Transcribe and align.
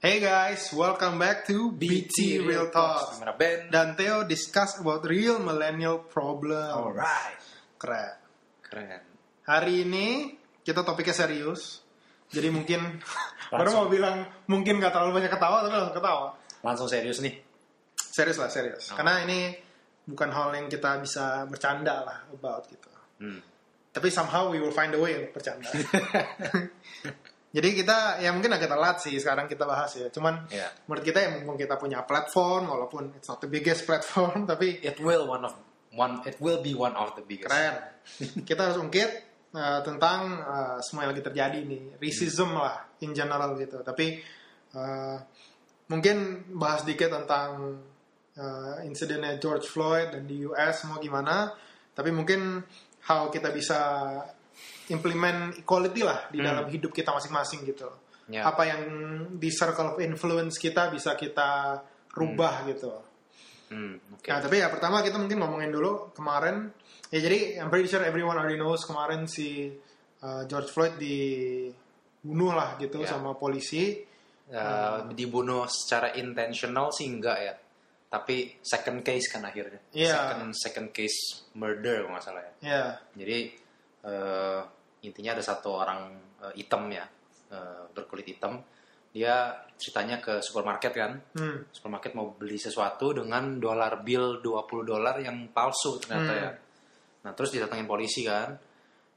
Hey 0.00 0.16
guys, 0.16 0.72
welcome 0.72 1.20
back 1.20 1.44
to 1.44 1.76
BT 1.76 2.40
Real 2.40 2.72
Talk. 2.72 3.20
Ben? 3.36 3.68
Dan 3.68 4.00
Theo 4.00 4.24
discuss 4.24 4.80
about 4.80 5.04
real 5.04 5.36
millennial 5.44 6.00
problem. 6.08 6.56
Alright. 6.56 7.36
Keren. 7.76 8.16
Keren. 8.64 9.04
Hari 9.44 9.84
ini 9.84 10.32
kita 10.64 10.88
topiknya 10.88 11.12
serius. 11.12 11.84
Jadi 12.32 12.48
mungkin 12.56 12.80
baru 13.52 13.76
mau 13.76 13.92
bilang 13.92 14.24
mungkin 14.48 14.80
gak 14.80 14.96
terlalu 14.96 15.20
banyak 15.20 15.36
ketawa 15.36 15.68
tapi 15.68 15.74
langsung 15.76 15.96
ketawa. 16.00 16.26
Langsung 16.64 16.88
serius 16.88 17.20
nih. 17.20 17.36
Serius 18.00 18.40
lah 18.40 18.48
serius. 18.48 18.88
Oh. 18.88 18.96
Karena 18.96 19.20
ini 19.28 19.52
bukan 20.08 20.32
hal 20.32 20.56
yang 20.56 20.72
kita 20.72 20.96
bisa 20.96 21.44
bercanda 21.44 22.08
lah 22.08 22.24
about 22.32 22.64
gitu. 22.72 22.88
Hmm. 23.20 23.44
Tapi 23.92 24.08
somehow 24.08 24.48
we 24.48 24.64
will 24.64 24.72
find 24.72 24.96
a 24.96 25.00
way 25.04 25.28
untuk 25.28 25.44
bercanda. 25.44 25.68
Jadi 27.50 27.82
kita 27.82 28.22
ya 28.22 28.30
mungkin 28.30 28.54
agak 28.54 28.70
telat 28.70 28.96
sih 29.02 29.18
sekarang 29.18 29.50
kita 29.50 29.66
bahas 29.66 29.90
ya. 29.98 30.06
Cuman 30.14 30.46
Iya. 30.46 30.70
menurut 30.86 31.02
kita 31.02 31.18
ya 31.18 31.28
mumpung 31.34 31.58
kita 31.58 31.74
punya 31.74 32.06
platform 32.06 32.70
walaupun 32.70 33.10
it's 33.18 33.26
not 33.26 33.42
the 33.42 33.50
biggest 33.50 33.82
platform 33.90 34.46
tapi 34.46 34.78
It 34.86 35.02
will 35.02 35.26
one 35.26 35.42
of 35.42 35.58
one. 35.90 36.22
It 36.22 36.38
will 36.38 36.62
be 36.62 36.78
one 36.78 36.94
of 36.94 37.18
the 37.18 37.26
biggest. 37.26 37.50
keren. 37.50 37.74
kita 38.48 38.70
harus 38.70 38.78
ungkit 38.78 39.10
uh, 39.54 39.82
tentang 39.82 40.38
uh, 40.38 40.78
semua 40.78 41.06
yang 41.06 41.10
lagi 41.10 41.26
terjadi 41.26 41.58
nih, 41.66 41.98
racism 41.98 42.54
lah 42.54 42.86
in 43.02 43.10
general 43.10 43.58
gitu. 43.58 43.82
Tapi 43.82 44.22
uh, 44.78 45.18
mungkin 45.90 46.46
bahas 46.54 46.86
dikit 46.86 47.10
tentang 47.10 47.82
uh, 48.38 48.76
insidennya 48.86 49.42
George 49.42 49.66
Floyd 49.66 50.14
dan 50.14 50.30
di 50.30 50.46
US 50.46 50.86
semua 50.86 51.02
gimana. 51.02 51.50
Tapi 51.90 52.14
mungkin 52.14 52.62
how 53.10 53.26
kita 53.26 53.50
bisa 53.50 53.80
implement 54.90 55.54
equality 55.56 56.02
lah 56.02 56.26
di 56.28 56.42
dalam 56.42 56.66
hidup 56.66 56.90
kita 56.90 57.14
masing-masing 57.14 57.62
gitu. 57.66 57.86
Ya. 58.30 58.46
Apa 58.46 58.62
yang 58.66 58.82
di 59.38 59.50
circle 59.50 59.94
of 59.94 59.98
influence 59.98 60.58
kita 60.58 60.90
bisa 60.90 61.14
kita 61.18 61.82
rubah 62.14 62.66
gitu. 62.70 62.90
Hmm. 63.70 63.98
Oke. 64.18 64.30
Nah, 64.30 64.38
tapi 64.42 64.58
ya 64.58 64.66
pertama 64.70 65.02
kita 65.02 65.18
mungkin 65.18 65.38
ngomongin 65.38 65.70
dulu 65.70 66.10
kemarin. 66.14 66.70
Ya 67.10 67.18
jadi 67.22 67.58
I'm 67.62 67.70
pretty 67.70 67.90
sure 67.90 68.02
everyone 68.02 68.38
already 68.38 68.58
knows 68.58 68.82
kemarin 68.86 69.26
si 69.26 69.70
uh, 70.22 70.42
George 70.46 70.70
Floyd 70.70 70.94
dibunuh 70.98 72.54
lah 72.54 72.78
gitu 72.78 73.02
Ya. 73.02 73.10
sama 73.14 73.34
polisi. 73.38 74.06
Uh, 74.50 75.06
dibunuh 75.14 75.70
secara 75.70 76.10
intentional 76.18 76.90
sih 76.90 77.06
enggak 77.06 77.38
ya. 77.38 77.54
Tapi 78.10 78.58
second 78.58 79.06
case 79.06 79.30
kan 79.30 79.46
akhirnya. 79.46 79.78
Iya. 79.94 80.14
Second 80.18 80.50
second 80.58 80.88
case 80.90 81.18
murder 81.54 82.02
kalau 82.02 82.18
nggak 82.18 82.24
salah 82.26 82.42
ya. 82.42 82.52
Ya, 82.58 82.84
Jadi 83.14 83.38
eh, 84.00 84.60
intinya 85.02 85.36
ada 85.36 85.42
satu 85.42 85.70
orang 85.74 86.00
eh, 86.44 86.52
hitam 86.56 86.88
ya 86.88 87.04
eh, 87.50 87.82
berkulit 87.92 88.26
hitam. 88.26 88.60
Dia 89.10 89.50
ceritanya 89.74 90.22
ke 90.22 90.38
supermarket 90.38 90.92
kan. 90.94 91.12
hmm. 91.34 91.74
supermarket 91.74 92.14
mau 92.14 92.30
beli 92.30 92.54
sesuatu 92.56 93.10
dengan 93.10 93.58
dolar 93.58 94.06
bill 94.06 94.38
20 94.38 94.86
dolar 94.86 95.18
yang 95.18 95.50
palsu 95.50 95.98
ternyata 95.98 96.30
Hmm. 96.30 96.42
ya. 96.46 96.50
Nah, 97.20 97.32
terus 97.34 97.50
didatengin 97.50 97.84
polisi 97.84 98.22
kan. 98.22 98.54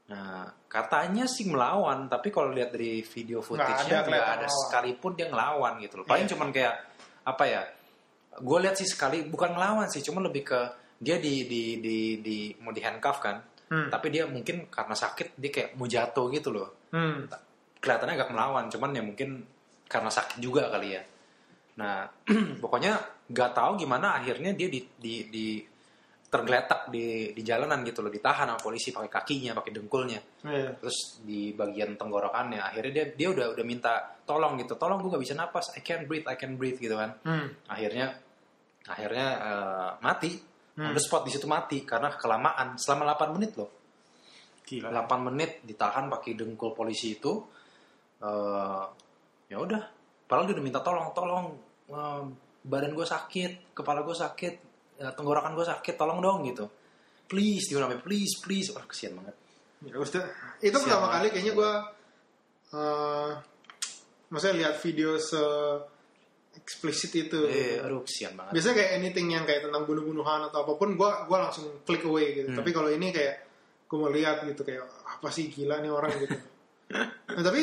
Nah, 0.04 0.44
katanya 0.68 1.24
sih 1.24 1.48
melawan, 1.48 2.10
tapi 2.12 2.28
kalau 2.28 2.52
lihat 2.52 2.74
dari 2.76 3.00
video 3.00 3.40
ada 3.40 3.46
footage-nya 3.48 4.04
nggak 4.04 4.04
ada 4.04 4.44
melawan. 4.44 4.50
sekalipun 4.50 5.10
dia 5.16 5.26
ngelawan 5.32 5.72
gitu 5.80 5.94
loh. 5.96 6.04
Paling 6.04 6.26
Iya. 6.28 6.32
cuman 6.36 6.48
kayak 6.52 6.74
apa 7.24 7.44
ya? 7.48 7.62
Gue 8.42 8.58
lihat 8.60 8.76
sih 8.76 8.84
sekali 8.84 9.24
bukan 9.24 9.54
ngelawan 9.56 9.88
sih, 9.88 10.02
cuman 10.02 10.26
lebih 10.28 10.42
ke 10.44 10.60
dia 10.98 11.16
di 11.16 11.46
di 11.48 11.78
di, 11.80 11.96
di 12.20 12.36
mau 12.60 12.74
di 12.74 12.82
handcuff 12.82 13.22
kan. 13.22 13.38
Hmm. 13.64 13.88
Tapi 13.88 14.06
dia 14.08 14.28
mungkin 14.28 14.68
karena 14.68 14.92
sakit 14.92 15.34
dia 15.34 15.50
kayak 15.50 15.70
mau 15.74 15.88
jatuh 15.88 16.28
gitu 16.28 16.52
loh 16.52 16.68
Hmm. 16.92 17.26
kelihatannya 17.80 18.14
agak 18.14 18.30
melawan 18.30 18.64
cuman 18.68 18.90
ya 18.92 19.02
mungkin 19.02 19.42
karena 19.84 20.08
sakit 20.08 20.38
juga 20.38 20.68
kali 20.68 20.94
ya 20.94 21.02
nah 21.74 22.06
pokoknya 22.62 22.92
nggak 23.28 23.50
tahu 23.52 23.74
gimana 23.76 24.14
akhirnya 24.14 24.52
dia 24.52 24.68
di, 24.68 24.80
di, 24.94 25.14
di 25.26 25.46
tergeletak 26.28 26.90
di, 26.90 27.30
di 27.30 27.42
jalanan 27.42 27.82
gitu 27.82 28.02
loh 28.02 28.10
ditahan 28.10 28.50
sama 28.50 28.58
polisi 28.58 28.90
pakai 28.90 29.10
kakinya 29.10 29.54
pakai 29.54 29.70
dengkulnya 29.70 30.20
Ya. 30.44 30.70
terus 30.76 31.18
di 31.22 31.54
bagian 31.54 31.96
tenggorokannya 31.96 32.58
akhirnya 32.60 32.92
dia 32.92 33.06
dia 33.16 33.28
udah 33.32 33.54
udah 33.54 33.64
minta 33.64 33.92
tolong 34.22 34.58
gitu 34.58 34.74
tolong 34.76 34.98
gue 35.00 35.08
nggak 35.08 35.24
bisa 35.24 35.34
napas 35.34 35.72
I 35.74 35.80
can't 35.80 36.04
breathe 36.04 36.26
I 36.26 36.36
can't 36.36 36.58
breathe 36.58 36.76
gitu 36.76 36.94
kan 36.94 37.16
Hmm. 37.22 37.48
akhirnya 37.66 38.18
akhirnya 38.84 39.26
eh, 39.40 39.90
mati 39.98 40.30
Hmm. 40.74 40.90
on 40.90 40.94
the 40.94 40.98
spot 40.98 41.22
di 41.22 41.30
situ 41.30 41.46
mati 41.46 41.86
karena 41.86 42.10
kelamaan 42.18 42.74
selama 42.74 43.14
8 43.14 43.34
menit 43.38 43.54
loh 43.54 43.70
Gila. 44.64 44.90
8 44.90 45.26
menit 45.30 45.62
ditahan 45.62 46.10
pakai 46.10 46.34
dengkul 46.34 46.74
polisi 46.74 47.14
itu 47.14 47.32
eh 48.18 48.84
ya 49.46 49.56
udah 49.60 49.82
padahal 50.24 50.50
dia 50.50 50.54
udah 50.56 50.64
minta 50.64 50.80
tolong 50.82 51.14
tolong 51.14 51.46
eh, 51.92 52.22
badan 52.64 52.90
gue 52.90 53.06
sakit 53.06 53.76
kepala 53.76 54.02
gue 54.02 54.16
sakit 54.16 54.54
eh, 54.98 55.12
tenggorokan 55.14 55.54
gue 55.54 55.62
sakit 55.62 55.94
tolong 55.94 56.18
dong 56.18 56.42
gitu 56.48 56.66
please 57.28 57.70
dia 57.70 57.78
namanya 57.78 58.02
please 58.02 58.40
please 58.42 58.72
wah 58.74 58.82
kesian 58.84 59.14
banget 59.14 59.36
Ya, 59.84 60.00
udah. 60.00 60.24
Itu 60.64 60.80
Siap 60.80 60.84
pertama 60.88 61.12
banget. 61.12 61.12
kali 61.12 61.28
kayaknya 61.28 61.52
gue 61.60 61.72
uh, 62.72 63.30
maksudnya 64.32 64.56
lihat 64.64 64.74
video 64.80 65.20
se 65.20 65.36
eksplisit 66.56 67.12
itu. 67.16 67.38
eh 67.44 67.78
aduh 67.78 68.02
kesian 68.02 68.34
banget 68.34 68.52
Biasanya 68.54 68.74
kayak 68.76 68.90
anything 68.94 69.26
yang 69.28 69.44
kayak 69.44 69.62
tentang 69.62 69.82
bunuh-bunuhan 69.82 70.46
atau 70.46 70.62
apa 70.62 70.72
pun, 70.74 70.94
gue 70.94 71.10
gua 71.26 71.38
langsung 71.42 71.82
click 71.82 72.02
away 72.02 72.34
gitu. 72.34 72.48
Hmm. 72.52 72.58
Tapi 72.58 72.70
kalau 72.70 72.88
ini 72.88 73.10
kayak 73.10 73.34
gue 73.84 73.96
mau 73.96 74.08
lihat 74.08 74.42
gitu 74.44 74.62
kayak 74.62 74.82
apa 75.04 75.28
sih 75.28 75.48
gila 75.48 75.78
nih 75.78 75.90
orang 75.90 76.12
gitu. 76.18 76.36
nah, 77.34 77.42
tapi 77.42 77.62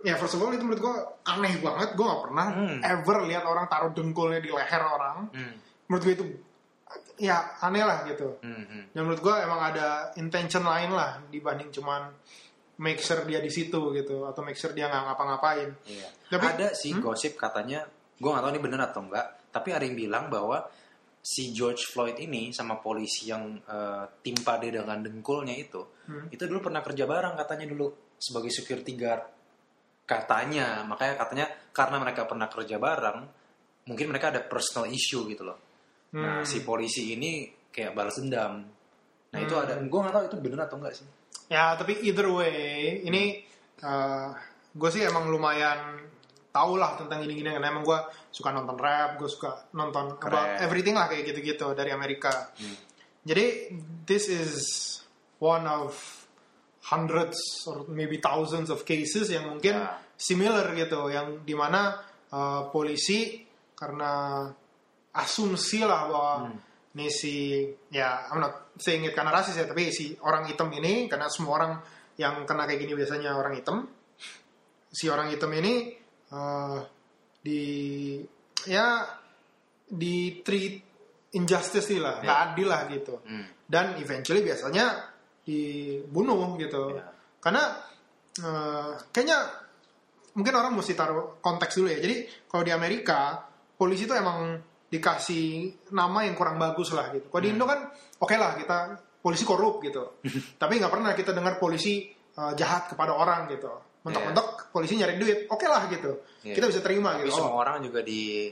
ya 0.00 0.14
first 0.14 0.36
of 0.36 0.42
all 0.42 0.50
itu 0.50 0.60
menurut 0.60 0.80
gue 0.80 0.94
aneh 1.26 1.54
banget. 1.58 1.88
Gue 1.94 2.04
gak 2.04 2.22
pernah 2.24 2.46
Hmm. 2.52 2.78
ever 2.80 3.16
lihat 3.24 3.44
orang 3.44 3.66
taruh 3.66 3.90
dengkulnya 3.90 4.38
di 4.38 4.48
leher 4.48 4.82
orang. 4.82 5.28
hmm, 5.30 5.52
Menurut 5.86 6.02
gue 6.02 6.14
itu 6.14 6.24
ya 7.18 7.56
aneh 7.60 7.82
lah 7.82 8.04
gitu. 8.04 8.36
hmm, 8.38 8.64
hmm. 8.64 8.82
Dan 8.92 9.00
menurut 9.02 9.20
gue 9.20 9.34
emang 9.34 9.60
ada 9.66 10.12
intention 10.14 10.62
lain 10.62 10.92
lah 10.92 11.18
dibanding 11.26 11.70
cuman 11.70 12.12
make 12.76 13.00
sure 13.00 13.24
dia 13.24 13.40
di 13.40 13.48
situ 13.48 13.80
gitu 13.90 14.22
atau 14.22 14.44
make 14.44 14.54
sure 14.54 14.70
dia 14.70 14.84
nggak 14.86 15.04
ngapa-ngapain. 15.06 15.72
Iya. 15.86 16.08
Tapi- 16.28 16.46
ada 16.52 16.68
sih 16.72 16.92
gosip 16.94 17.34
katanya 17.34 17.88
gue 18.16 18.28
nggak 18.28 18.42
tahu 18.42 18.52
ini 18.52 18.62
bener 18.62 18.80
atau 18.82 19.00
enggak 19.04 19.26
tapi 19.52 19.68
ada 19.72 19.84
yang 19.84 19.96
bilang 19.96 20.28
bahwa 20.28 20.64
si 21.20 21.50
George 21.50 21.90
Floyd 21.90 22.16
ini 22.16 22.50
sama 22.50 22.78
polisi 22.78 23.28
yang 23.28 23.56
eh, 23.58 24.04
timpa 24.20 24.56
dia 24.56 24.80
dengan 24.80 25.00
dengkulnya 25.00 25.54
itu 25.54 25.82
Hmm. 26.06 26.30
itu 26.30 26.38
dulu 26.46 26.70
pernah 26.70 26.86
kerja 26.86 27.02
bareng 27.02 27.34
katanya 27.34 27.66
dulu 27.66 27.90
sebagai 28.14 28.54
security 28.54 28.94
guard 28.94 29.26
katanya 30.06 30.86
makanya 30.86 31.14
katanya 31.18 31.46
karena 31.74 31.96
mereka 31.98 32.22
pernah 32.30 32.46
kerja 32.46 32.78
bareng 32.78 33.18
mungkin 33.86 34.06
mereka 34.06 34.30
ada 34.30 34.42
personal 34.42 34.86
issue 34.86 35.26
gitu 35.26 35.42
loh 35.42 35.58
nah 36.14 36.40
Hmm. 36.40 36.46
si 36.46 36.62
polisi 36.62 37.18
ini 37.18 37.50
kayak 37.68 37.90
balas 37.90 38.22
dendam 38.22 38.62
nah 39.34 39.38
itu 39.42 39.50
Hmm. 39.50 39.64
ada 39.66 39.74
gue 39.82 39.98
nggak 39.98 40.14
tahu 40.14 40.24
itu 40.30 40.36
bener 40.38 40.60
atau 40.62 40.78
enggak 40.78 40.94
sih 40.94 41.06
Ya 41.46 41.74
tapi 41.74 41.98
either 42.02 42.26
way 42.26 43.02
ini 43.02 43.42
gue 44.72 44.90
sih 44.90 45.02
emang 45.02 45.26
lumayan 45.26 45.94
tau 46.56 46.80
lah 46.80 46.96
tentang 46.96 47.20
gini-gini 47.20 47.52
karena 47.52 47.68
emang 47.68 47.84
gue 47.84 48.00
suka 48.32 48.48
nonton 48.48 48.76
rap, 48.80 49.20
gue 49.20 49.28
suka 49.28 49.68
nonton 49.76 50.16
Keren. 50.16 50.32
about 50.32 50.48
everything 50.64 50.96
lah 50.96 51.04
kayak 51.12 51.28
gitu-gitu 51.28 51.76
dari 51.76 51.92
Amerika. 51.92 52.48
Hmm. 52.56 52.76
Jadi 53.28 53.76
this 54.08 54.32
is 54.32 54.52
one 55.36 55.68
of 55.68 55.92
hundreds 56.88 57.36
or 57.66 57.84
maybe 57.90 58.22
thousands 58.22 58.70
of 58.70 58.86
cases 58.86 59.28
yang 59.28 59.50
mungkin 59.50 59.76
Ya. 59.76 59.98
similar 60.16 60.72
gitu, 60.72 61.10
yang 61.12 61.42
di 61.44 61.52
mana 61.52 61.98
uh, 62.32 62.70
polisi 62.72 63.44
karena 63.76 64.46
asumsi 65.12 65.84
lah 65.84 66.06
bahwa 66.08 66.32
Hmm. 66.46 66.56
nih 66.96 67.10
si 67.12 67.34
ya 67.92 68.24
I'm 68.32 68.40
not 68.40 68.72
saying 68.80 69.04
it 69.04 69.12
karena 69.12 69.28
rasis 69.28 69.56
ya, 69.56 69.68
tapi 69.68 69.92
si 69.92 70.16
orang 70.24 70.48
hitam 70.48 70.72
ini 70.72 71.08
karena 71.08 71.28
semua 71.28 71.52
orang 71.60 71.72
yang 72.16 72.48
kena 72.48 72.64
kayak 72.64 72.80
gini 72.80 72.96
biasanya 72.96 73.36
orang 73.36 73.52
hitam, 73.52 73.84
si 74.88 75.04
orang 75.12 75.28
hitam 75.28 75.52
ini 75.52 75.92
uh, 76.32 76.78
di 77.42 77.62
ya 78.66 79.06
di 79.86 80.42
treat 80.42 80.74
injustice 81.38 81.86
sih 81.86 82.00
lah, 82.02 82.18
nggak 82.24 82.38
adil 82.50 82.66
lah 82.66 82.82
gitu. 82.90 83.14
Hmm. 83.22 83.46
dan 83.66 83.98
eventually 83.98 84.46
biasanya 84.46 85.14
dibunuh 85.46 86.54
gitu. 86.58 86.98
Ya. 86.98 87.06
karena 87.42 87.62
eh, 88.42 88.92
kayaknya 89.14 89.38
mungkin 90.34 90.54
orang 90.58 90.74
mesti 90.74 90.98
taruh 90.98 91.38
konteks 91.38 91.78
dulu 91.78 91.88
ya. 91.94 91.98
Jadi 92.02 92.16
kalau 92.50 92.62
di 92.66 92.72
Amerika 92.74 93.46
polisi 93.78 94.06
itu 94.06 94.14
emang 94.14 94.58
dikasih 94.86 95.70
nama 95.94 96.26
yang 96.26 96.34
kurang 96.34 96.58
bagus 96.58 96.90
lah 96.94 97.10
gitu. 97.14 97.30
Kalau 97.30 97.42
di 97.42 97.50
Indo 97.54 97.66
kan 97.66 97.90
oke 98.18 98.34
lah 98.34 98.58
kita 98.58 98.78
polisi 99.22 99.46
korup 99.46 99.78
gitu. 99.82 100.18
Tapi 100.62 100.82
nggak 100.82 100.92
pernah 100.94 101.14
kita 101.14 101.30
dengar 101.30 101.58
polisi 101.62 102.10
eh, 102.10 102.52
jahat 102.58 102.90
kepada 102.90 103.14
orang 103.14 103.46
gitu 103.50 103.85
mentok-mentok 104.06 104.70
polisi 104.70 104.94
nyari 104.94 105.18
duit 105.18 105.50
oke 105.50 105.66
lah 105.66 105.90
gitu 105.90 106.22
Iya. 106.46 106.54
kita 106.54 106.66
bisa 106.70 106.80
terima 106.80 107.18
Tapi 107.18 107.26
gitu 107.26 107.42
semua 107.42 107.50
Oh, 107.50 107.58
orang 107.58 107.82
juga 107.82 108.00
di 108.00 108.46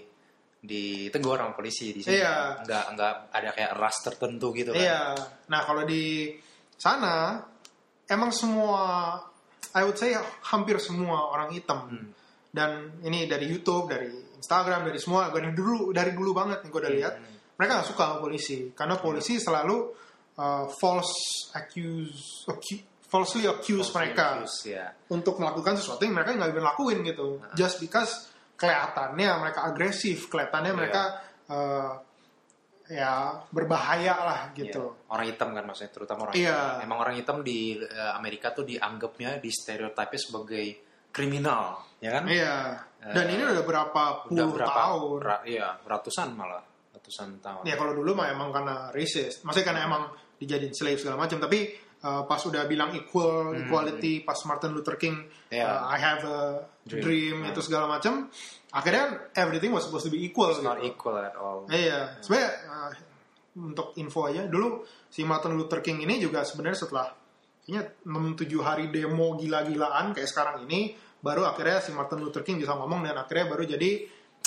ditegur 0.59 1.37
sama 1.37 1.53
polisi 1.53 1.93
di 1.93 2.01
sini. 2.01 2.17
Iya. 2.19 2.65
Nggak 2.65 2.85
nggak 2.97 3.13
ada 3.31 3.49
kayak 3.53 3.73
ras 3.77 3.97
tertentu 4.01 4.49
gitu 4.51 4.73
kan. 4.73 4.81
Iya. 4.81 5.01
Nah 5.53 5.61
kalau 5.63 5.85
di 5.85 6.33
sana 6.75 7.37
emang 8.09 8.33
semua, 8.33 8.81
I 9.77 9.83
would 9.85 9.95
say 9.95 10.17
hampir 10.49 10.81
semua 10.81 11.29
orang 11.29 11.53
hitam 11.53 11.81
Hmm. 11.93 12.09
dan 12.49 12.71
ini 13.05 13.29
dari 13.29 13.45
YouTube 13.47 13.93
dari 13.93 14.09
Instagram 14.41 14.89
dari 14.89 14.97
semua 14.97 15.29
gue 15.29 15.41
dari 15.41 15.53
dulu 15.53 15.93
dari 15.93 16.13
dulu 16.17 16.33
banget 16.33 16.65
nih 16.65 16.71
gue 16.73 16.81
udah 16.81 16.95
lihat 16.97 17.15
mereka 17.55 17.81
nggak 17.81 17.89
suka 17.91 18.03
sama 18.05 18.19
polisi 18.21 18.57
karena 18.73 18.95
polisi 18.97 19.37
selalu 19.37 19.77
uh, 20.39 20.65
false 20.81 21.13
accuse 21.53 22.45
acu- 22.47 22.85
falsely 23.15 23.47
accuse 23.47 23.95
mereka 23.95 24.43
Confused, 24.43 24.67
ya. 24.67 24.91
untuk 25.07 25.39
melakukan 25.39 25.79
sesuatu 25.79 26.03
yang 26.03 26.19
mereka 26.19 26.35
nggak 26.35 26.51
bisa 26.51 26.65
lakuin 26.67 26.99
gitu 27.07 27.39
just 27.55 27.79
because 27.79 28.27
kelihatannya 28.59 29.31
mereka 29.39 29.61
agresif 29.63 30.27
kelihatannya 30.27 30.73
mereka 30.75 31.03
uh, 31.47 31.95
ya 32.85 33.41
berbahaya 33.49 34.15
lah 34.19 34.41
gitu 34.53 34.93
Iya. 34.93 35.09
Orang 35.09 35.27
hitam 35.31 35.49
kan 35.55 35.65
maksudnya, 35.65 35.93
terutama 35.95 36.21
orang 36.27 36.35
Iya. 36.35 36.53
hitam. 36.53 36.85
Emang 36.85 36.99
orang 36.99 37.15
hitam 37.15 37.37
di 37.41 37.59
eh, 37.79 38.13
Amerika 38.13 38.51
tuh 38.51 38.67
dianggapnya 38.67 39.39
di 39.39 39.49
stereotipnya 39.49 40.21
sebagai 40.21 40.65
kriminal, 41.09 41.79
ya 42.03 42.11
kan? 42.11 42.27
iya 42.27 42.75
dan 43.05 43.31
ini 43.31 43.47
udah 43.47 43.63
berapa 43.63 44.03
Udah 44.27 44.45
puluh 44.45 44.49
berapa? 44.59 44.75
tahun 44.75 45.19
ra- 45.23 45.45
iya, 45.47 45.79
ratusan 45.81 46.35
malah, 46.35 46.65
ratusan 46.91 47.39
tahun. 47.39 47.63
ya 47.63 47.79
kalau 47.79 47.95
dulu 47.95 48.17
mah 48.17 48.29
emang 48.29 48.51
karena 48.51 48.91
racist 48.91 49.45
maksudnya 49.47 49.71
karena 49.71 49.83
emang 49.87 50.03
dijadiin 50.35 50.75
slave 50.75 50.99
segala 50.99 51.21
macam 51.21 51.39
tapi 51.39 51.71
uh, 52.05 52.23
pas 52.25 52.37
udah 52.39 52.63
bilang 52.65 52.93
equal 52.93 53.57
equality 53.57 54.21
pas 54.21 54.37
Martin 54.45 54.71
Luther 54.71 54.95
King 54.95 55.17
Hmm. 55.49 55.57
Iya. 55.57 55.67
uh, 55.67 55.81
I 55.89 55.97
have 55.97 56.23
a 56.23 56.39
Dream. 56.85 57.01
dream, 57.01 57.37
Hmm. 57.41 57.51
itu 57.51 57.61
segala 57.61 57.89
macam 57.89 58.29
akhirnya 58.71 59.33
everything 59.33 59.73
was 59.73 59.89
supposed 59.89 60.05
to 60.05 60.13
be 60.13 60.21
equal 60.21 60.53
It's 60.53 60.61
not 60.61 60.77
gitu. 60.79 60.93
equal 60.93 61.17
at 61.17 61.33
all. 61.35 61.65
Iya, 61.67 62.21
sebenarnya 62.21 62.51
uh, 62.69 62.91
untuk 63.55 63.95
info 63.97 64.27
aja 64.27 64.45
dulu 64.45 64.83
si 65.09 65.23
Martin 65.23 65.55
Luther 65.55 65.79
King 65.79 66.03
ini 66.03 66.19
juga 66.19 66.43
sebenarnya 66.43 66.85
setelah 66.85 67.07
kayaknya 67.65 67.97
6-7 68.05 68.51
hari 68.61 68.85
demo 68.91 69.39
gila-gilaan 69.39 70.13
kayak 70.13 70.29
sekarang 70.29 70.67
ini 70.67 70.93
baru 71.17 71.49
akhirnya 71.49 71.81
si 71.81 71.95
Martin 71.95 72.21
Luther 72.21 72.45
King 72.45 72.61
bisa 72.61 72.75
ngomong 72.75 73.01
dan 73.01 73.17
akhirnya 73.17 73.49
baru 73.49 73.65
jadi 73.65 73.91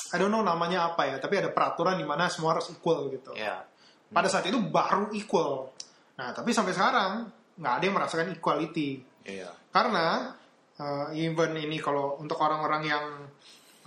I 0.08 0.16
don't 0.16 0.30
know 0.30 0.40
namanya 0.40 0.94
apa 0.94 1.04
ya, 1.04 1.18
tapi 1.18 1.36
ada 1.36 1.50
peraturan 1.50 1.98
di 1.98 2.06
mana 2.06 2.30
semua 2.30 2.56
harus 2.56 2.70
equal 2.70 3.10
gitu. 3.10 3.34
Iya. 3.34 3.66
Pada 4.08 4.30
saat 4.30 4.46
itu 4.46 4.56
baru 4.62 5.10
equal. 5.12 5.74
Nah, 6.16 6.32
tapi 6.32 6.56
sampai 6.56 6.72
sekarang 6.72 7.28
nggak 7.58 7.74
ada 7.78 7.84
yang 7.84 7.96
merasakan 7.98 8.28
equality. 8.34 8.90
Iya. 9.26 9.50
Karena 9.74 10.32
uh, 10.80 11.08
even 11.14 11.58
ini 11.58 11.78
kalau 11.82 12.18
untuk 12.22 12.38
orang-orang 12.40 12.84
yang 12.86 13.06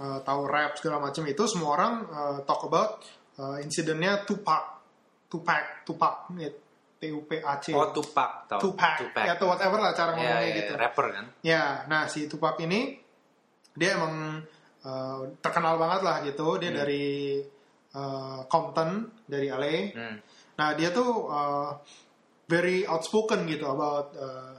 uh, 0.02 0.18
tahu 0.26 0.42
rap 0.50 0.76
segala 0.76 0.98
macam 1.00 1.24
itu 1.26 1.42
semua 1.46 1.70
orang 1.78 1.92
uh, 2.10 2.38
talk 2.44 2.66
about 2.66 3.00
uh, 3.38 3.56
insidennya 3.62 4.26
Tupac, 4.26 4.82
Tupac, 5.30 5.86
Tupac, 5.86 6.28
ya, 6.36 6.50
T 7.00 7.02
U 7.14 7.24
P 7.24 7.40
A 7.40 7.56
C, 7.62 7.72
Oh, 7.72 7.88
Tupac 7.94 8.44
tau. 8.50 8.60
Tupac, 8.60 9.00
ya, 9.16 9.32
atau 9.38 9.48
whatever 9.48 9.78
lah 9.80 9.96
cara 9.96 10.12
Iya, 10.12 10.16
ngomongnya 10.20 10.44
iya, 10.50 10.58
gitu. 10.60 10.72
rapper 10.76 11.06
kan? 11.14 11.24
Ya, 11.40 11.64
nah 11.88 12.04
si 12.10 12.28
Tupac 12.28 12.60
ini 12.60 12.98
dia 13.72 13.96
emang 13.96 14.42
uh, 14.84 15.20
terkenal 15.40 15.80
banget 15.80 16.00
lah 16.04 16.16
gitu. 16.26 16.60
Dia 16.60 16.70
dari 16.74 17.40
uh, 17.96 18.44
Compton, 18.50 19.08
dari 19.24 19.48
LA. 19.48 19.76
Hmm. 19.96 20.16
Nah 20.60 20.68
dia 20.76 20.92
tuh 20.92 21.08
uh, 21.30 21.72
very 22.50 22.82
outspoken 22.82 23.46
gitu 23.46 23.62
about 23.64 24.10
uh, 24.18 24.58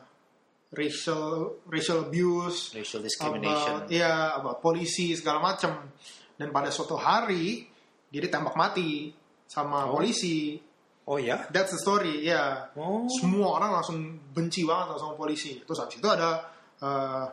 racial 0.71 1.59
racial 1.67 2.07
abuse, 2.07 2.71
Racial 2.71 3.03
discrimination. 3.03 3.83
about 3.83 3.91
iya 3.91 4.39
about 4.39 4.63
polisi 4.63 5.11
segala 5.11 5.43
macam. 5.43 5.91
Dan 6.39 6.49
pada 6.49 6.71
suatu 6.71 6.95
hari 6.95 7.67
dia 8.07 8.21
ditembak 8.23 8.55
mati 8.55 9.11
sama 9.45 9.91
Oh. 9.91 9.99
polisi. 9.99 10.55
Oh 11.03 11.19
ya? 11.19 11.49
That's 11.51 11.75
the 11.75 11.81
story, 11.81 12.23
ya. 12.23 12.71
Oh. 12.79 13.03
Semua 13.11 13.59
orang 13.59 13.75
langsung 13.75 13.99
benci 14.31 14.63
banget 14.63 14.95
sama 14.95 15.13
polisi. 15.13 15.59
Terus 15.59 15.83
habis 15.83 15.99
itu 15.99 16.07
ada 16.07 16.47
uh, 16.79 17.25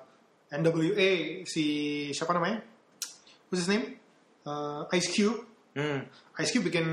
NWA 0.51 1.45
si 1.47 1.65
siapa 2.11 2.35
namanya? 2.35 2.59
What's 3.49 3.65
his 3.65 3.71
name? 3.71 3.97
Uh, 4.45 4.85
Ice 4.97 5.09
Cube. 5.09 5.48
Hmm. 5.79 6.03
Ice 6.43 6.51
Cube 6.51 6.75
bikin 6.75 6.87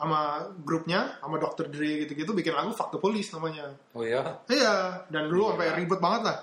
sama 0.00 0.48
grupnya, 0.64 1.20
sama 1.20 1.36
Dr. 1.36 1.68
Dre 1.68 2.08
gitu-gitu 2.08 2.32
bikin 2.32 2.56
lagu 2.56 2.72
Fuck 2.72 2.96
the 2.96 3.00
Police 3.00 3.36
namanya. 3.36 3.68
Oh 3.92 4.00
ya? 4.00 4.40
Iya, 4.48 5.04
dan 5.12 5.28
dulu 5.28 5.44
Iya. 5.44 5.50
sampai 5.52 5.68
ribet 5.76 6.00
banget 6.00 6.22
lah. 6.24 6.38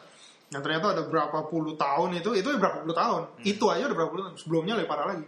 Yang 0.54 0.62
ternyata 0.62 0.86
ada 0.94 1.04
berapa 1.10 1.40
puluh 1.50 1.74
tahun 1.74 2.22
itu, 2.22 2.38
itu 2.38 2.50
berapa 2.54 2.86
puluh 2.86 2.94
tahun. 2.94 3.22
Hmm. 3.42 3.44
Itu 3.50 3.66
aja 3.74 3.90
udah 3.90 3.98
berapa 3.98 4.12
puluh 4.14 4.24
tahun. 4.30 4.36
Sebelumnya 4.38 4.74
lebih 4.78 4.90
parah 4.94 5.08
lagi. 5.10 5.26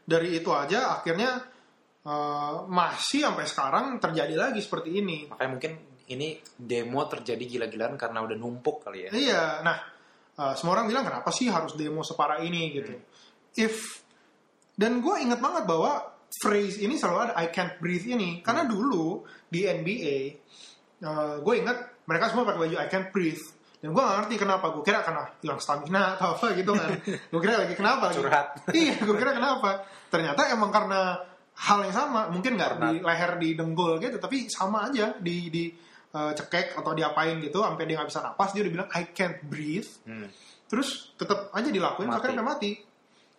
Dari 0.00 0.28
itu 0.32 0.50
aja 0.50 0.96
akhirnya 0.96 1.30
eh, 2.08 2.54
masih 2.64 3.28
sampai 3.28 3.44
sekarang 3.44 3.84
terjadi 4.00 4.34
lagi 4.40 4.64
seperti 4.64 4.96
ini. 4.96 5.28
Makanya 5.28 5.50
mungkin 5.52 5.72
ini 6.10 6.40
demo 6.56 7.04
terjadi 7.06 7.44
gila-gilaan 7.46 7.94
karena 8.00 8.24
udah 8.24 8.36
numpuk 8.40 8.82
kali 8.82 9.06
ya. 9.06 9.10
Iya, 9.12 9.42
nah 9.60 9.78
eh, 10.40 10.54
semua 10.56 10.80
orang 10.80 10.88
bilang 10.88 11.04
kenapa 11.04 11.28
sih 11.30 11.52
harus 11.52 11.76
demo 11.76 12.00
separah 12.00 12.40
ini 12.40 12.62
gitu. 12.74 12.96
If 13.60 14.02
dan 14.80 15.04
gue 15.04 15.14
inget 15.20 15.36
banget 15.44 15.68
bahwa 15.68 16.08
phrase 16.40 16.80
ini 16.80 16.96
selalu 16.96 17.28
ada 17.28 17.34
I 17.36 17.52
can't 17.52 17.76
breathe 17.76 18.08
ini. 18.08 18.40
Karena 18.40 18.64
dulu 18.64 19.28
di 19.52 19.68
NBA 19.68 20.16
gue 21.44 21.54
inget 21.56 21.78
mereka 22.08 22.32
semua 22.32 22.48
pakai 22.48 22.60
baju 22.64 22.76
I 22.80 22.88
can't 22.88 23.12
breathe. 23.12 23.44
Dan 23.80 23.92
gue 23.92 24.00
gak 24.00 24.16
ngerti 24.24 24.34
kenapa. 24.40 24.72
Gue 24.72 24.84
kira 24.84 25.04
karena 25.04 25.24
hilang 25.40 25.60
stamina 25.60 26.16
atau 26.16 26.36
apa 26.36 26.52
gitu 26.56 26.72
kan. 26.76 26.96
Gue 27.32 27.40
kira 27.40 27.64
lagi 27.64 27.72
kenapa 27.76 28.12
lagi. 28.12 28.20
Curhat. 28.20 28.46
iya 28.80 28.92
gue 28.96 29.16
kira 29.16 29.32
kenapa. 29.32 29.88
Ternyata 30.12 30.52
emang 30.52 30.68
karena 30.68 31.16
hal 31.56 31.78
yang 31.88 31.94
sama. 31.96 32.28
Mungkin 32.28 32.60
nggak 32.60 32.70
Karena- 32.76 32.92
di 32.92 32.96
leher 33.00 33.32
di 33.40 33.48
dengkul 33.56 33.96
gitu 34.00 34.20
tapi 34.20 34.52
sama 34.52 34.84
aja. 34.92 35.16
Di 35.16 35.48
di 35.48 35.64
eh, 36.12 36.32
cekek 36.36 36.76
atau 36.76 36.92
diapain 36.92 37.40
gitu 37.40 37.64
sampai 37.64 37.84
dia 37.88 37.96
nggak 37.96 38.08
bisa 38.12 38.20
napas 38.20 38.52
dia 38.52 38.68
udah 38.68 38.72
bilang 38.76 38.88
I 38.92 39.02
can't 39.16 39.40
breathe. 39.48 39.88
Hmm. 40.04 40.28
terus 40.70 41.10
tetap 41.18 41.50
aja 41.50 41.66
dilakuin 41.66 42.06
Mati. 42.06 42.18
akhirnya 42.22 42.46
mati 42.46 42.78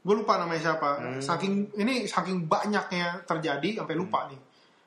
gue 0.02 0.16
lupa 0.16 0.34
namanya 0.36 0.62
siapa 0.64 0.90
Hmm. 0.98 1.22
saking 1.22 1.54
ini 1.76 2.04
saking 2.04 2.46
banyaknya 2.46 3.22
terjadi 3.24 3.78
sampai 3.78 3.94
lupa 3.94 4.26
nih 4.26 4.40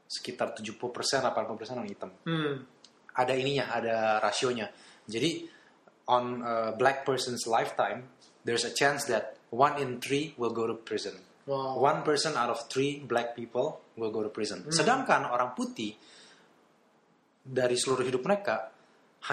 sekitar 0.08 0.56
70% 0.56 0.80
80% 0.80 1.76
orang 1.76 1.90
hitam. 1.92 2.12
Hmm. 2.24 2.64
Ada 3.16 3.34
ininya, 3.36 3.76
ada 3.76 3.96
rasionya. 4.24 4.72
Jadi 5.06 5.48
on 6.08 6.42
a 6.42 6.56
black 6.76 7.04
person's 7.04 7.46
lifetime, 7.46 8.08
there's 8.48 8.64
a 8.64 8.74
chance 8.74 9.06
that 9.12 9.36
one 9.52 9.76
in 9.80 10.00
three 10.00 10.34
will 10.40 10.52
go 10.56 10.68
to 10.68 10.76
prison. 10.76 11.16
wow 11.46 11.78
One 11.78 12.02
person 12.02 12.34
out 12.34 12.50
of 12.50 12.66
three 12.72 13.04
black 13.06 13.38
people 13.38 13.84
will 14.00 14.12
go 14.12 14.26
to 14.26 14.32
prison. 14.34 14.66
Sedangkan 14.68 15.30
orang 15.30 15.54
putih 15.54 15.94
dari 17.46 17.78
seluruh 17.78 18.02
hidup 18.02 18.26
mereka 18.26 18.75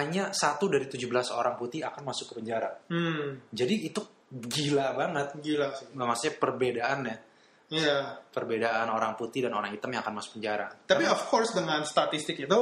hanya 0.01 0.33
satu 0.33 0.73
dari 0.73 0.89
17 0.89 1.05
orang 1.37 1.55
putih 1.61 1.85
akan 1.85 2.03
masuk 2.05 2.33
ke 2.33 2.35
penjara. 2.41 2.71
hmm. 2.89 3.53
Jadi 3.53 3.75
itu 3.93 4.01
gila 4.33 4.97
banget. 4.97 5.37
gila 5.45 5.77
sih 5.77 5.93
Maksudnya 5.93 6.35
perbedaannya. 6.41 7.17
Iya. 7.73 8.21
perbedaan 8.29 8.93
orang 8.93 9.17
putih 9.17 9.49
dan 9.49 9.57
orang 9.57 9.73
hitam 9.73 9.89
yang 9.89 10.05
akan 10.05 10.21
masuk 10.21 10.37
penjara. 10.37 10.69
Tapi 10.85 11.09
of 11.09 11.25
course 11.33 11.57
dengan 11.57 11.81
statistik 11.89 12.37
itu, 12.37 12.61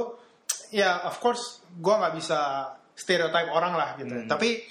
ya 0.70 1.02
of 1.02 1.18
course 1.18 1.66
gue 1.66 1.90
nggak 1.90 2.14
bisa 2.14 2.70
stereotype 2.94 3.50
orang 3.50 3.74
lah 3.74 3.98
gitu. 3.98 4.14
Hmm. 4.14 4.30
Tapi 4.30 4.62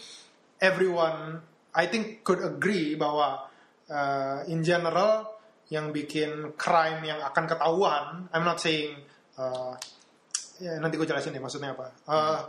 everyone, 0.63 1.43
I 1.75 1.91
think 1.91 2.23
could 2.23 2.39
agree 2.39 2.95
bahwa 2.95 3.51
uh, 3.91 4.39
in 4.47 4.63
general 4.63 5.27
yang 5.69 5.91
bikin 5.91 6.55
crime 6.55 7.03
yang 7.03 7.19
akan 7.19 7.45
ketahuan, 7.45 8.05
I'm 8.31 8.47
not 8.47 8.63
saying, 8.63 8.95
uh, 9.35 9.75
ya 10.59 10.77
nanti 10.77 10.99
gue 10.99 11.07
jelasin 11.07 11.33
deh 11.33 11.41
maksudnya 11.41 11.73
apa. 11.73 11.87
Uh, 12.05 12.39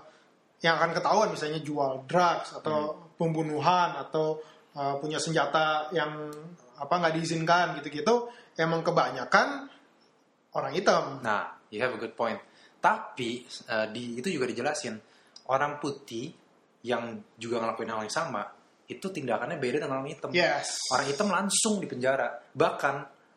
Yang 0.61 0.75
akan 0.77 0.91
ketahuan 0.93 1.29
misalnya 1.33 1.61
jual 1.65 2.05
drugs 2.05 2.53
atau 2.53 3.09
pembunuhan 3.17 3.97
atau 3.97 4.45
uh, 4.77 5.01
punya 5.01 5.17
senjata 5.17 5.89
yang 5.97 6.29
apa 6.77 6.95
nggak 7.01 7.17
diizinkan 7.17 7.81
gitu-gitu, 7.81 8.29
emang 8.61 8.85
kebanyakan 8.85 9.73
orang 10.57 10.73
hitam. 10.77 11.25
Nah, 11.25 11.57
you 11.73 11.81
have 11.81 11.97
a 11.97 12.01
good 12.01 12.17
point. 12.17 12.41
Tapi 12.81 13.45
eh, 13.45 13.87
di 13.93 14.17
itu 14.17 14.33
juga 14.33 14.49
dijelasin 14.49 14.97
orang 15.53 15.77
putih 15.77 16.33
yang 16.89 17.21
juga 17.37 17.61
ngelakuin 17.61 17.93
hal 17.93 18.01
yang 18.09 18.13
sama 18.13 18.43
itu 18.89 19.07
tindakannya 19.13 19.61
beda 19.61 19.85
dengan 19.85 20.01
orang 20.01 20.11
hitam. 20.11 20.33
Yes. 20.33 20.81
Orang 20.91 21.07
hitam 21.07 21.29
langsung 21.31 21.79
di 21.79 21.87
penjara. 21.87 22.41
Bahkan 22.51 22.95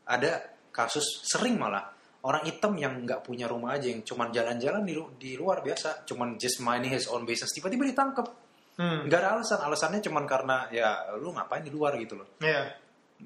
ada 0.09 0.31
kasus 0.73 1.21
sering 1.27 1.59
malah 1.59 1.92
orang 2.23 2.43
hitam 2.47 2.73
yang 2.75 3.03
nggak 3.03 3.19
punya 3.21 3.45
rumah 3.45 3.75
aja 3.75 3.91
yang 3.91 3.99
cuman 4.01 4.31
jalan-jalan 4.31 4.83
di, 4.83 4.95
di 5.19 5.31
luar 5.35 5.59
biasa, 5.59 6.07
cuman 6.07 6.39
just 6.39 6.63
minding 6.63 6.95
his 6.95 7.07
own 7.07 7.27
business 7.27 7.51
tiba-tiba 7.51 7.83
ditangkap. 7.83 8.31
Hmm. 8.73 9.05
Nggak 9.05 9.19
ada 9.21 9.29
alasan, 9.37 9.59
alasannya 9.61 9.99
cuman 9.99 10.23
karena 10.23 10.65
ya 10.71 11.13
lu 11.19 11.29
ngapain 11.29 11.61
di 11.61 11.69
luar 11.69 11.93
gitu 11.99 12.15
loh. 12.17 12.39
Iya. 12.39 12.73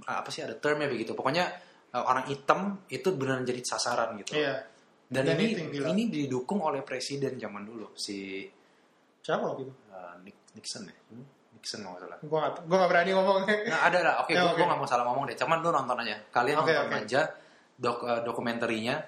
Apa 0.03 0.27
sih 0.27 0.41
ada 0.43 0.57
termnya 0.57 0.89
begitu. 0.89 1.13
Pokoknya 1.13 1.45
eh, 1.89 2.03
orang 2.03 2.25
hitam 2.27 2.81
itu 2.89 3.13
benar 3.13 3.45
jadi 3.45 3.61
sasaran 3.63 4.17
gitu. 4.19 4.35
Iya. 4.35 4.65
Dan, 5.07 5.23
Dan 5.23 5.39
ini 5.39 5.71
ini 5.87 6.03
didukung 6.11 6.59
oleh 6.59 6.83
presiden 6.83 7.39
zaman 7.39 7.63
dulu 7.63 7.95
si 7.95 8.43
Siapa 9.23 9.39
waktu 9.43 9.67
itu? 9.67 9.73
uh, 9.91 10.15
Nick- 10.23 10.51
Nixon 10.55 10.83
ya, 10.87 10.95
Hmm? 11.11 11.23
Nixon 11.55 11.79
nggak 11.83 11.99
salah. 11.99 12.17
Gue 12.23 12.39
gak, 12.39 12.51
gak 12.67 12.87
berani 12.91 13.11
ngomong. 13.11 13.43
Nah, 13.43 13.79
ada 13.87 13.97
lah. 14.03 14.13
Oke, 14.23 14.35
Ya, 14.35 14.43
gua, 14.43 14.51
oke. 14.51 14.59
gua 14.59 14.65
nggak 14.67 14.79
mau 14.79 14.87
salah 14.87 15.05
ngomong 15.07 15.23
deh. 15.27 15.35
Cuman 15.35 15.57
lu 15.59 15.69
nonton 15.71 15.95
aja. 15.99 16.15
Kalian 16.27 16.57
Oke, 16.59 16.71
nonton 16.71 16.87
oke. 16.91 16.99
aja 17.07 17.21
dok 17.77 18.03
uh, 18.03 18.21
dokumenterinya. 18.25 18.99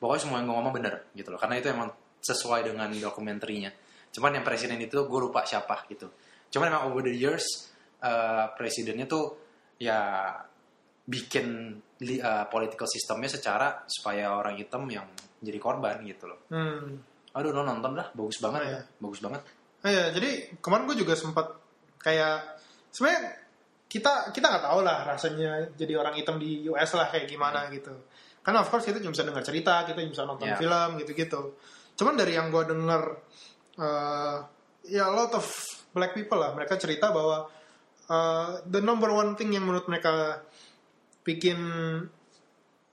Pokoknya 0.00 0.20
semua 0.24 0.36
yang 0.40 0.48
gue 0.48 0.56
ngomong 0.56 0.74
bener 0.74 0.94
gitu 1.12 1.28
loh. 1.32 1.40
Karena 1.40 1.60
itu 1.60 1.68
emang 1.68 1.92
sesuai 2.24 2.64
dengan 2.72 2.88
dokumenterinya. 2.90 3.70
Cuman 4.10 4.40
yang 4.40 4.44
presiden 4.46 4.80
itu 4.80 4.96
gue 4.96 5.20
lupa 5.20 5.44
siapa 5.44 5.84
gitu. 5.92 6.08
Cuman 6.48 6.72
emang 6.72 6.82
over 6.88 7.04
the 7.04 7.12
years 7.12 7.44
uh, 8.00 8.50
presidennya 8.56 9.04
tuh 9.04 9.36
ya 9.76 10.32
bikin 11.04 11.76
li- 12.00 12.22
uh, 12.22 12.48
political 12.48 12.88
sistemnya 12.88 13.28
secara 13.28 13.84
supaya 13.84 14.32
orang 14.32 14.56
hitam 14.56 14.88
yang 14.88 15.04
jadi 15.44 15.58
korban 15.60 16.00
gitu 16.08 16.24
loh. 16.30 16.48
Hmm. 16.48 16.96
Aduh, 17.34 17.50
lo 17.52 17.60
nonton 17.66 17.92
lah, 17.98 18.08
bagus 18.14 18.38
banget 18.40 18.60
Oh, 18.62 18.64
ya, 18.64 18.72
iya. 18.72 18.80
bagus 19.02 19.20
banget. 19.20 19.42
Nah, 19.84 19.90
ya, 19.90 20.04
jadi 20.14 20.30
kemarin 20.64 20.86
gue 20.88 20.96
juga 21.02 21.12
sempat 21.18 21.46
kayak 22.00 22.62
sebenarnya 22.94 23.20
kita 23.94 24.34
kita 24.34 24.46
nggak 24.50 24.64
tahu 24.66 24.82
lah 24.82 25.06
rasanya 25.06 25.70
jadi 25.78 25.94
orang 25.94 26.18
hitam 26.18 26.34
di 26.34 26.66
US 26.66 26.98
lah 26.98 27.06
kayak 27.14 27.30
gimana 27.30 27.70
gitu. 27.70 27.94
Karena 28.42 28.66
of 28.66 28.66
course 28.66 28.82
kita 28.90 28.98
cuma 28.98 29.14
bisa 29.14 29.22
dengar 29.22 29.46
cerita, 29.46 29.86
kita 29.86 30.02
cuma 30.02 30.10
bisa 30.10 30.26
nonton 30.26 30.50
Yeah. 30.50 30.58
film 30.58 30.90
gitu-gitu. 30.98 31.54
Cuman 31.94 32.18
dari 32.18 32.34
yang 32.34 32.50
gue 32.50 32.66
denger 32.66 33.02
eh, 33.78 34.36
ya 34.90 35.06
a 35.06 35.14
lot 35.14 35.30
of 35.38 35.46
black 35.94 36.10
people 36.10 36.42
lah 36.42 36.50
mereka 36.58 36.74
cerita 36.74 37.14
bahwa 37.14 37.46
eh, 38.10 38.50
the 38.66 38.82
number 38.82 39.14
one 39.14 39.38
thing 39.38 39.54
yang 39.54 39.62
menurut 39.62 39.86
mereka 39.86 40.42
bikin 41.22 41.56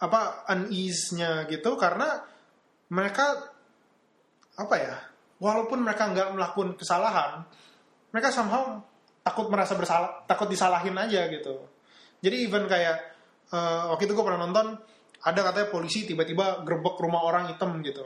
apa 0.01 0.45
unease-nya 0.53 1.49
gitu 1.49 1.77
karena 1.81 2.21
mereka 2.93 3.53
apa 4.57 4.75
ya 4.77 4.95
walaupun 5.41 5.81
mereka 5.81 6.09
nggak 6.09 6.29
melakukan 6.33 6.73
kesalahan 6.73 7.45
mereka 8.09 8.33
somehow 8.33 8.81
takut 9.21 9.47
merasa 9.47 9.77
bersalah 9.77 10.25
takut 10.25 10.49
disalahin 10.49 10.97
aja 10.97 11.29
gitu. 11.29 11.61
Jadi 12.21 12.35
even 12.45 12.65
kayak 12.65 12.97
eh, 13.53 13.83
waktu 13.89 14.09
itu 14.09 14.13
gue 14.13 14.25
pernah 14.25 14.41
nonton 14.45 14.77
ada 15.21 15.39
katanya 15.45 15.67
polisi 15.69 16.09
tiba-tiba 16.09 16.65
gerbek 16.65 16.97
rumah 16.97 17.21
orang 17.25 17.53
hitam 17.53 17.77
gitu. 17.85 18.05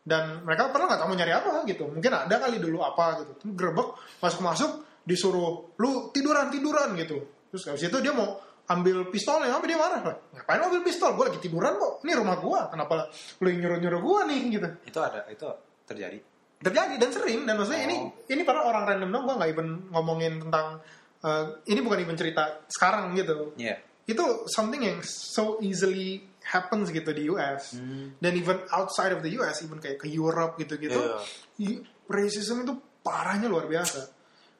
Dan 0.00 0.44
mereka 0.44 0.72
pernah 0.72 0.88
nggak 0.88 1.00
tahu 1.04 1.12
nyari 1.16 1.32
apa 1.32 1.48
gitu. 1.68 1.84
Mungkin 1.88 2.12
ada 2.12 2.34
kali 2.40 2.56
dulu 2.60 2.80
apa 2.84 3.24
gitu. 3.24 3.32
Gerbek 3.56 4.20
masuk-masuk 4.20 5.04
disuruh 5.04 5.76
lu 5.80 6.12
tiduran 6.12 6.52
tiduran 6.52 6.92
gitu. 6.96 7.24
Terus 7.50 7.62
habis 7.66 7.84
itu 7.88 7.98
dia 8.00 8.12
mau 8.12 8.38
ambil 8.70 9.10
pistolnya 9.10 9.50
apa 9.50 9.66
dia 9.66 9.78
marah 9.80 10.02
lah. 10.04 10.16
Ngapain 10.36 10.60
ambil 10.62 10.82
pistol? 10.86 11.16
Gue 11.18 11.32
lagi 11.32 11.40
tiduran 11.42 11.74
kok. 11.74 12.04
Ini 12.06 12.12
rumah 12.14 12.36
gue 12.38 12.60
kenapa 12.70 13.10
lu 13.42 13.48
nyuruh 13.50 13.78
nyuruh 13.80 14.00
gue 14.00 14.20
nih? 14.30 14.40
gitu. 14.54 14.68
Itu 14.86 14.98
ada, 15.02 15.26
itu 15.26 15.48
terjadi. 15.88 16.18
Terjadi 16.60 16.94
dan 16.96 17.10
sering 17.10 17.40
dan 17.42 17.56
maksudnya 17.56 17.84
ini 17.84 17.96
Oh. 17.98 18.12
ini 18.28 18.42
para 18.42 18.60
orang 18.60 18.84
random 18.84 19.10
dong 19.10 19.24
gue 19.24 19.34
nggak 19.34 19.50
even 19.50 19.68
ngomongin 19.88 20.34
tentang 20.38 20.76
eh, 21.18 21.44
ini 21.66 21.80
bukan 21.80 21.98
even 21.98 22.14
cerita 22.14 22.64
sekarang 22.66 23.12
gitu 23.14 23.56
Iya. 23.56 23.80
itu 24.04 24.24
something 24.46 24.80
yang 24.80 25.00
so 25.00 25.56
easily 25.60 26.20
happens 26.42 26.88
gitu 26.88 27.10
di 27.10 27.28
US 27.28 27.76
dan 28.16 28.32
even 28.34 28.60
outside 28.70 29.10
of 29.10 29.20
the 29.20 29.32
US 29.34 29.60
even 29.60 29.76
kayak 29.76 29.96
ke 29.96 30.08
Europe 30.08 30.56
gitu-gitu 30.56 30.96
Iya. 30.96 31.16
y- 31.58 31.80
racism 32.06 32.62
itu 32.62 32.72
parahnya 33.00 33.46
luar 33.46 33.64
biasa 33.64 34.12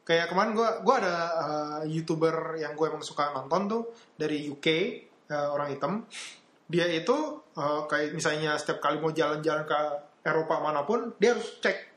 kayak 0.02 0.26
kemarin 0.26 0.54
gue 0.54 0.69
gua 0.80 0.95
ada 0.97 1.14
eh, 1.37 1.90
youtuber 1.90 2.57
yang 2.57 2.73
gue 2.73 2.87
emang 2.87 3.02
suka 3.02 3.28
nonton 3.30 3.62
tuh 3.66 3.83
dari 4.14 4.47
UK 4.47 4.66
eh, 5.26 5.49
orang 5.49 5.69
hitam 5.71 6.09
dia 6.64 6.87
itu 6.87 7.12
eh, 7.52 7.83
kayak 7.85 8.14
misalnya 8.14 8.57
setiap 8.57 8.80
kali 8.80 8.97
mau 8.97 9.11
jalan-jalan 9.11 9.64
ke 9.64 9.80
Eropa 10.21 10.61
mana 10.61 10.80
pun 10.83 11.16
dia 11.16 11.33
harus 11.33 11.59
cek 11.59 11.89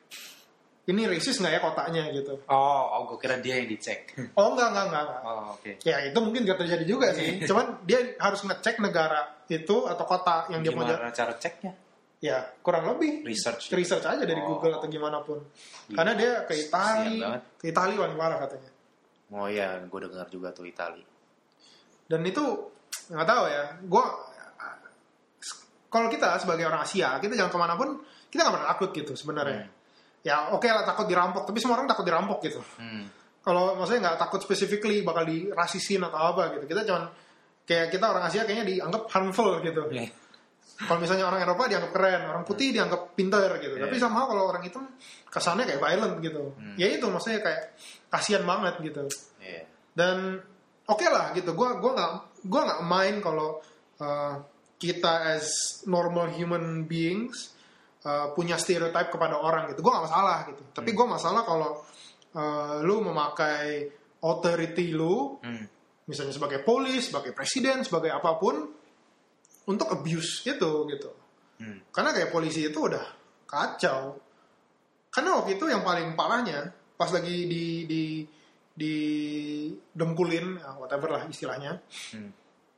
ini 0.83 1.07
racist 1.07 1.39
nggak 1.39 1.53
ya 1.55 1.59
kotaknya 1.63 2.03
gitu 2.11 2.35
Oh, 2.51 2.83
oh 2.91 3.01
gue 3.07 3.17
kira 3.17 3.39
dia 3.39 3.55
yang 3.55 3.71
dicek. 3.71 4.11
oh 4.35 4.51
enggak 4.51 4.67
enggak 4.75 4.85
enggak, 4.91 5.03
enggak. 5.07 5.21
Oh, 5.23 5.55
oke. 5.55 5.71
Ya 5.87 5.97
itu 6.03 6.17
mungkin 6.19 6.43
gak 6.43 6.59
terjadi 6.59 6.83
juga 6.83 7.07
sih. 7.15 7.39
Cuman 7.47 7.79
dia 7.87 8.03
harus 8.19 8.43
ngecek 8.43 8.83
negara 8.83 9.39
itu 9.47 9.87
atau 9.87 10.03
kota 10.03 10.51
yang 10.51 10.59
dia 10.59 10.75
mau. 10.75 10.83
Gimana 10.83 11.07
cara 11.09 11.33
ceknya? 11.39 11.71
Ya 12.19 12.39
kurang 12.59 12.87
lebih 12.95 13.23
Research. 13.23 13.71
research 13.71 14.03
aja 14.03 14.23
dari 14.23 14.39
Oh. 14.39 14.55
Google 14.55 14.75
atau 14.75 14.87
gimana 14.87 15.23
pun. 15.23 15.39
Iya. 15.87 15.95
Karena 15.95 16.13
dia 16.15 16.31
ke 16.43 16.53
Itali, 16.55 17.19
ke 17.59 17.65
Itali 17.71 17.93
paling 17.95 18.15
parah 18.15 18.37
katanya. 18.43 18.71
Oh 19.31 19.47
iya, 19.47 19.79
gue 19.79 19.99
dengar 20.03 20.27
juga 20.27 20.51
tuh 20.51 20.67
Itali. 20.67 21.03
Dan 22.07 22.23
itu 22.23 22.43
nggak 23.07 23.27
tahu 23.27 23.43
ya. 23.47 23.63
Gue 23.83 24.03
kalau 25.87 26.09
kita 26.09 26.41
sebagai 26.41 26.65
orang 26.65 26.81
Asia, 26.81 27.21
kita 27.21 27.37
jangan 27.37 27.51
ke 27.53 27.59
mana 27.59 27.73
pun 27.77 28.01
kita 28.27 28.39
nggak 28.43 28.53
pernah 28.57 28.69
takut 28.71 28.89
gitu 28.91 29.13
sebenarnya. 29.13 29.63
Hmm. 29.63 29.81
Ya 30.23 30.49
oke 30.55 30.63
lah 30.65 30.87
takut 30.87 31.03
dirampok, 31.05 31.43
tapi 31.43 31.59
semua 31.59 31.75
orang 31.77 31.87
takut 31.87 32.07
dirampok 32.07 32.39
gitu. 32.43 32.61
Hmm. 32.79 33.05
kalau 33.43 33.75
maksudnya 33.75 34.07
nggak 34.07 34.19
takut 34.23 34.39
specifically 34.39 35.03
bakal 35.03 35.27
dirasisin 35.27 35.99
atau 35.99 36.15
apa 36.31 36.55
gitu 36.55 36.63
kita 36.63 36.87
cuman 36.87 37.11
kayak 37.67 37.91
kita 37.91 38.05
orang 38.07 38.23
Asia 38.23 38.47
kayaknya 38.47 38.63
dianggap 38.63 39.03
harmful 39.11 39.59
gitu 39.59 39.83
Iya. 39.91 40.07
kalau 40.87 41.03
misalnya 41.03 41.27
orang 41.27 41.43
Eropa 41.43 41.67
dianggap 41.67 41.91
keren 41.91 42.23
orang 42.23 42.47
putih 42.47 42.71
dianggap 42.71 43.11
pinter 43.19 43.59
gitu 43.59 43.75
Iya. 43.75 43.83
tapi 43.83 43.99
somehow 43.99 44.31
kalau 44.31 44.47
orang 44.47 44.63
hitam 44.63 44.87
kesannya 45.27 45.67
kayak 45.67 45.83
violent 45.83 46.23
gitu 46.23 46.55
Hmm. 46.55 46.79
ya 46.79 46.87
itu 46.87 47.03
maksudnya 47.11 47.43
kayak 47.43 47.75
kasihan 48.07 48.47
banget 48.47 48.79
gitu 48.79 49.03
Iya. 49.43 49.67
dan 49.91 50.39
oke 50.87 51.03
lah 51.11 51.35
gitu 51.35 51.51
gue 51.51 51.67
gua 51.83 51.91
nggak 51.99 52.11
gua 52.47 52.61
nggak 52.63 52.81
main 52.87 53.15
kalau 53.19 53.59
uh, 53.99 54.39
kita 54.79 55.35
as 55.35 55.51
normal 55.83 56.31
human 56.31 56.87
beings 56.87 57.51
uh, 58.03 58.27
punya 58.31 58.55
stereotype 58.55 59.09
kepada 59.09 59.39
orang 59.39 59.71
gitu 59.71 59.81
gue 59.81 59.91
nggak 59.91 60.05
masalah 60.07 60.37
gitu 60.47 60.63
tapi 60.71 60.91
gue 60.91 61.05
masalah 61.07 61.41
kalau 61.43 61.71
uh, 62.35 62.79
lu 62.83 63.01
memakai 63.01 63.87
authority 64.21 64.91
lu 64.91 65.39
Hmm. 65.41 65.65
misalnya 66.07 66.35
sebagai 66.35 66.63
polis 66.63 67.11
sebagai 67.11 67.31
presiden 67.31 67.83
sebagai 67.83 68.11
apa 68.11 68.35
pun 68.35 68.55
untuk 69.65 69.87
abuse 69.91 70.43
itu 70.43 70.71
gitu 70.87 71.09
Hmm. 71.59 71.79
karena 71.93 72.11
kayak 72.11 72.33
polisi 72.33 72.65
itu 72.67 72.79
udah 72.79 73.05
kacau 73.45 74.17
karena 75.13 75.37
waktu 75.37 75.55
itu 75.55 75.69
yang 75.69 75.85
paling 75.85 76.17
parahnya 76.17 76.73
pas 76.97 77.07
lagi 77.13 77.45
di 77.45 77.85
di 77.85 78.03
di 78.73 78.93
dengkulin 79.93 80.57
ya, 80.57 80.73
whatever 80.81 81.13
lah 81.13 81.23
istilahnya 81.29 81.77
Hmm. 82.11 82.31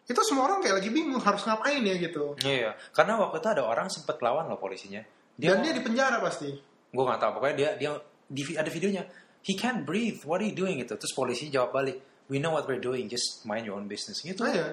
Itu 0.06 0.22
semua 0.22 0.46
orang 0.46 0.62
kayak 0.62 0.82
lagi 0.82 0.90
bingung 0.94 1.18
harus 1.18 1.42
ngapain 1.50 1.82
ya 1.82 1.96
gitu. 1.98 2.38
Iya, 2.46 2.78
karena 2.94 3.18
waktu 3.18 3.42
itu 3.42 3.50
ada 3.50 3.64
orang 3.66 3.90
sempet 3.90 4.22
lawan 4.22 4.46
loh 4.50 4.62
polisinya. 4.62 5.02
dan 5.36 5.60
dia 5.60 5.74
di 5.76 5.84
penjara 5.84 6.22
pasti. 6.24 6.48
Gue 6.94 7.04
nggak 7.04 7.20
tahu 7.20 7.32
pokoknya 7.42 7.56
dia 7.58 7.70
dia 7.76 7.92
di, 8.30 8.42
ada 8.56 8.70
videonya. 8.72 9.04
He 9.46 9.54
can't 9.54 9.84
breathe 9.84 10.24
what 10.24 10.40
are 10.42 10.48
you 10.48 10.56
doing 10.56 10.80
gitu. 10.80 10.96
Terus 10.96 11.12
polisi 11.12 11.52
jawab 11.52 11.76
balik 11.76 11.98
we 12.30 12.42
know 12.42 12.54
what 12.54 12.66
we're 12.66 12.82
doing 12.82 13.06
just 13.06 13.46
mind 13.46 13.66
your 13.66 13.78
own 13.78 13.86
business 13.90 14.22
gitu. 14.22 14.42
Nah, 14.46 14.54
ya. 14.54 14.68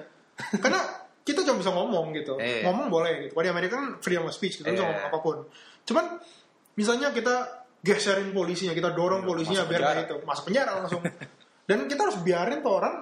karena 0.57 0.81
kita 1.23 1.45
cuma 1.45 1.61
bisa 1.61 1.71
ngomong 1.71 2.13
gitu. 2.17 2.37
Iya. 2.37 2.67
ngomong 2.69 2.87
boleh 2.89 3.27
gitu. 3.27 3.33
Kalau 3.37 3.45
di 3.45 3.51
Amerika 3.51 3.73
kan 3.79 3.87
freedom 4.01 4.27
of 4.29 4.33
speech 4.33 4.61
bisa 4.61 4.69
Iya. 4.69 4.81
ngomong 4.81 5.03
apa 5.09 5.17
pun. 5.21 5.37
Cuman 5.85 6.05
misalnya 6.77 7.13
kita 7.13 7.65
geserin 7.83 8.31
polisinya 8.31 8.71
kita 8.71 8.95
dorong 8.95 9.23
Iya, 9.23 9.29
polisinya 9.29 9.63
biar 9.67 9.81
kayak 9.83 10.05
itu 10.07 10.15
masuk 10.23 10.43
penjara 10.49 10.71
langsung. 10.79 11.01
Dan 11.69 11.87
kita 11.87 12.01
harus 12.07 12.17
biarin 12.23 12.59
tuh 12.59 12.73
orang 12.75 12.95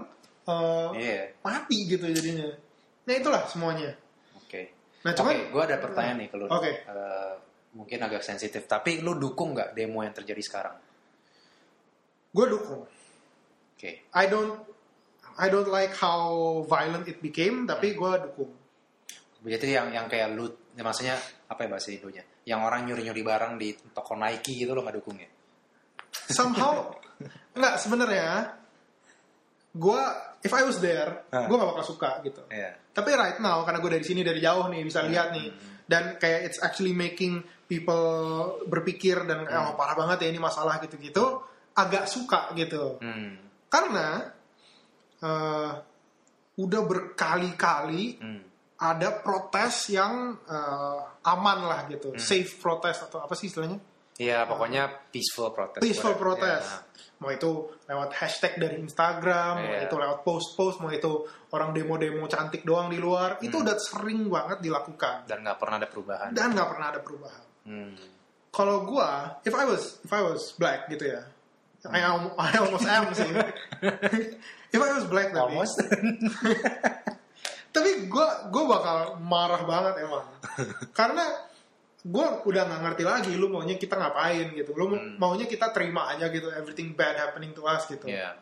eh, 0.48 0.88
iya 0.98 1.22
mati 1.44 1.78
gitu 1.86 2.06
jadinya 2.10 2.50
Nah 3.02 3.14
itulah 3.18 3.44
semuanya. 3.50 3.92
Oke. 4.38 4.62
Nah, 5.02 5.12
Oke, 5.14 5.18
cuman- 5.18 5.50
gue 5.50 5.62
ada 5.66 5.78
pertanyaan 5.82 6.18
nih 6.22 6.30
ke 6.30 6.36
lu. 6.38 6.46
Oke. 6.46 6.72
Eh, 6.86 7.34
mungkin 7.74 8.00
agak 8.04 8.22
sensitif, 8.22 8.68
tapi 8.70 9.02
lu 9.02 9.18
dukung 9.18 9.58
nggak 9.58 9.74
demo 9.74 10.06
yang 10.06 10.14
terjadi 10.14 10.42
sekarang? 10.44 10.76
Gue 12.32 12.46
dukung. 12.48 12.86
Oke. 13.76 13.92
I 14.14 14.26
don't 14.30 14.70
I 15.42 15.48
don't 15.50 15.72
like 15.72 15.96
how 15.98 16.62
violent 16.68 17.08
it 17.10 17.18
became, 17.24 17.66
tapi 17.66 17.98
gue 17.98 18.12
dukung. 18.30 18.52
Berarti 19.42 19.74
yang 19.74 19.90
yang 19.90 20.06
kayak 20.06 20.38
lu, 20.38 20.46
ya 20.78 20.86
maksudnya 20.86 21.18
apa 21.50 21.66
ya 21.66 21.70
bahasa 21.74 21.90
Indonya? 21.90 22.22
Yang 22.46 22.62
orang 22.62 22.82
nyuri-nyuri 22.86 23.24
barang 23.26 23.54
di 23.58 23.74
toko 23.90 24.14
Nike 24.14 24.62
gitu 24.62 24.78
lo 24.78 24.86
nggak 24.86 24.98
dukung 25.02 25.18
ya? 25.18 25.30
Somehow 26.30 26.94
nggak 27.58 27.76
sebenarnya 27.82 28.61
gue 29.72 30.02
if 30.44 30.52
I 30.52 30.64
was 30.64 30.84
there, 30.84 31.24
Hah. 31.32 31.48
gue 31.48 31.56
gak 31.56 31.70
bakal 31.72 31.86
suka 31.86 32.20
gitu. 32.22 32.44
Iya. 32.52 32.76
Tapi 32.92 33.10
right 33.16 33.40
now 33.40 33.64
karena 33.64 33.80
gue 33.80 33.92
dari 33.96 34.06
sini 34.06 34.20
dari 34.22 34.44
jauh 34.44 34.68
nih 34.68 34.84
bisa 34.84 35.00
lihat 35.06 35.32
nih 35.32 35.48
dan 35.88 36.16
kayak 36.20 36.48
it's 36.52 36.60
actually 36.60 36.92
making 36.92 37.40
people 37.68 38.60
berpikir 38.68 39.24
dan 39.24 39.48
kayak 39.48 39.72
oh 39.72 39.76
parah 39.76 39.96
banget 39.96 40.28
ya 40.28 40.28
ini 40.32 40.40
masalah 40.40 40.80
gitu-gitu 40.84 41.40
agak 41.72 42.08
suka 42.08 42.52
gitu. 42.56 43.00
Hmm. 43.00 43.40
Karena 43.72 44.28
eh, 45.24 45.72
udah 46.60 46.82
berkali-kali 46.84 48.20
Hmm. 48.20 48.42
ada 48.76 49.24
protes 49.24 49.88
yang 49.94 50.36
eh, 50.44 51.00
aman 51.30 51.60
lah 51.64 51.82
gitu, 51.88 52.18
safe 52.20 52.60
protest 52.60 53.08
atau 53.08 53.24
apa 53.24 53.38
sih 53.38 53.48
istilahnya? 53.48 53.78
Iya, 54.22 54.46
pokoknya 54.46 55.10
peaceful 55.10 55.50
protest. 55.50 55.82
Peaceful 55.82 56.14
protest. 56.14 56.70
Iya. 56.70 56.90
Mau 57.18 57.30
itu 57.30 57.52
lewat 57.86 58.14
hashtag 58.14 58.58
dari 58.58 58.78
Instagram, 58.78 59.54
mau 59.58 59.74
Iya. 59.74 59.86
itu 59.86 59.96
lewat 59.96 60.22
post-post, 60.22 60.78
mau 60.78 60.90
itu 60.90 61.26
orang 61.50 61.70
demo-demo 61.72 62.26
cantik 62.26 62.62
doang 62.62 62.90
di 62.90 62.98
luar, 62.98 63.42
itu 63.42 63.58
udah 63.58 63.78
sering 63.78 64.26
banget 64.26 64.58
dilakukan 64.60 65.26
Dan 65.26 65.42
nggak 65.42 65.58
pernah 65.58 65.76
ada 65.78 65.86
perubahan. 65.86 66.30
dan 66.34 66.54
nggak 66.54 66.70
pernah 66.70 66.88
ada 66.90 67.02
perubahan. 67.02 67.44
Hmm. 67.66 67.94
Kalau 68.52 68.84
gua, 68.84 69.38
if 69.42 69.54
I 69.54 69.66
was 69.66 70.02
if 70.02 70.12
I 70.12 70.22
was 70.22 70.54
black 70.58 70.90
gitu 70.90 71.08
ya, 71.08 71.22
I, 71.88 72.02
al- 72.04 72.34
I 72.38 72.52
almost 72.58 72.86
am 72.86 73.10
sih. 73.14 73.26
if 74.76 74.82
I 74.82 74.92
was 74.92 75.06
black 75.06 75.30
tapi, 75.30 75.40
Almost. 75.56 75.78
tapi 77.76 77.90
gua 78.12 78.50
gua 78.52 78.64
bakal 78.68 78.98
marah 79.24 79.62
banget 79.64 80.04
emang, 80.04 80.28
karena 80.92 81.24
gua 82.02 82.42
udah 82.42 82.64
nggak 82.66 82.82
ngerti 82.82 83.04
lagi 83.06 83.32
lu 83.38 83.52
maunya 83.52 83.78
kita 83.78 83.94
ngapain 83.94 84.50
gitu, 84.58 84.74
lu 84.74 84.90
Hmm. 84.90 85.22
maunya 85.22 85.46
kita 85.46 85.70
terima 85.70 86.10
aja 86.10 86.34
gitu, 86.34 86.50
everything 86.50 86.98
bad 86.98 87.14
happening 87.14 87.54
to 87.54 87.62
us 87.62 87.86
gitu. 87.86 88.10
Iya. 88.10 88.34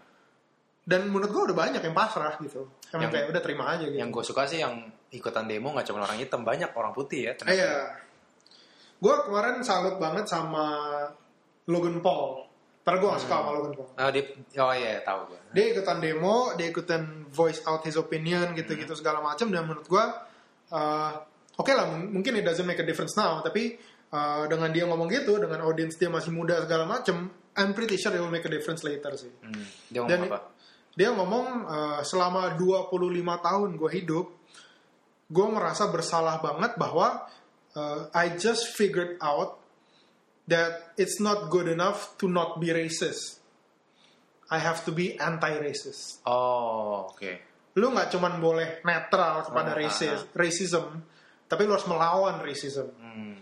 Dan 0.83 1.11
menurut 1.11 1.29
gua 1.29 1.43
udah 1.51 1.57
banyak 1.67 1.81
yang 1.83 1.93
pasrah 1.93 2.39
gitu, 2.39 2.65
emang 2.95 3.07
Yang- 3.07 3.13
kayak 3.13 3.27
udah 3.35 3.41
terima 3.43 3.63
aja 3.75 3.83
gitu. 3.85 3.99
Yang 3.99 4.09
gue 4.15 4.23
suka 4.31 4.41
sih 4.47 4.59
yang 4.63 4.73
ikutan 5.11 5.45
demo 5.45 5.75
nggak 5.75 5.85
cuma 5.85 6.07
orang 6.07 6.17
hitam, 6.17 6.41
banyak 6.41 6.71
orang 6.71 6.93
putih 6.95 7.29
ya. 7.29 7.33
ternyata. 7.35 7.57
Iya. 7.59 7.75
Gue 8.99 9.15
kemarin 9.23 9.63
salut 9.63 9.95
banget 9.95 10.27
sama 10.27 10.65
Logan 11.71 12.03
Paul. 12.03 12.43
Padahal 12.83 12.99
gue 12.99 13.09
gak 13.15 13.21
suka 13.21 13.35
sama 13.37 13.51
Logan 13.53 13.73
Paul. 13.77 13.87
Oh, 13.95 14.09
di, 14.11 14.21
oh 14.57 14.73
iya, 14.73 14.99
tahu 15.05 15.19
gue. 15.29 15.39
Dia 15.53 15.65
ikutan 15.71 15.97
demo, 16.01 16.51
dia 16.57 16.67
ikutan 16.67 17.03
voice 17.29 17.61
out 17.63 17.85
his 17.85 17.95
opinion 17.95 18.51
gitu-gitu 18.57 18.91
segala 18.97 19.21
macam. 19.21 19.47
Dan 19.53 19.63
menurut 19.69 19.85
gue, 19.85 20.03
uh, 20.73 21.13
oke 21.59 21.69
lah 21.69 21.85
m- 21.85 22.15
mungkin 22.15 22.39
it 22.39 22.47
doesn't 22.47 22.63
make 22.63 22.79
a 22.79 22.87
difference 22.87 23.13
now. 23.13 23.43
Tapi 23.43 23.75
uh, 24.09 24.47
dengan 24.47 24.71
dia 24.71 24.87
ngomong 24.87 25.11
gitu, 25.11 25.35
dengan 25.37 25.61
audience 25.61 25.99
dia 25.99 26.07
masih 26.07 26.31
muda 26.31 26.63
segala 26.63 26.87
macam, 26.87 27.27
I'm 27.53 27.75
pretty 27.75 27.99
sure 27.99 28.15
it 28.15 28.19
will 28.19 28.31
make 28.31 28.47
a 28.47 28.51
difference 28.51 28.81
later 28.81 29.11
sih. 29.13 29.29
Hmm. 29.43 29.63
Dia 29.91 29.99
ngomong 30.01 30.09
Dan 30.09 30.19
apa? 30.31 30.39
dia 30.95 31.09
ngomong 31.11 31.45
uh, 31.63 32.01
selama 32.01 32.55
25 32.55 32.89
tahun 33.21 33.69
gue 33.75 33.91
hidup, 33.93 34.25
gue 35.27 35.47
merasa 35.47 35.87
bersalah 35.87 36.39
banget 36.39 36.75
bahwa 36.75 37.27
uh, 37.75 38.09
I 38.11 38.35
just 38.35 38.73
figured 38.73 39.15
out 39.19 39.59
that 40.47 40.91
it's 40.97 41.21
not 41.21 41.47
good 41.47 41.69
enough 41.69 42.17
to 42.17 42.25
not 42.25 42.57
be 42.57 42.73
racist. 42.73 43.37
I 44.49 44.57
have 44.57 44.81
to 44.81 44.91
be 44.91 45.13
anti-racist. 45.13 46.25
Oh, 46.25 47.13
oke. 47.13 47.31
Lu 47.77 47.93
nggak 47.93 48.09
cuman 48.09 48.41
boleh 48.41 48.81
netral 48.81 49.45
kepada 49.45 49.71
Ah, 49.71 49.77
racis- 49.77 50.25
racism, 50.33 51.05
tapi 51.49 51.65
lu 51.65 51.73
harus 51.73 51.89
melawan 51.89 52.37
racism. 52.39 52.93
Hmm. 53.01 53.33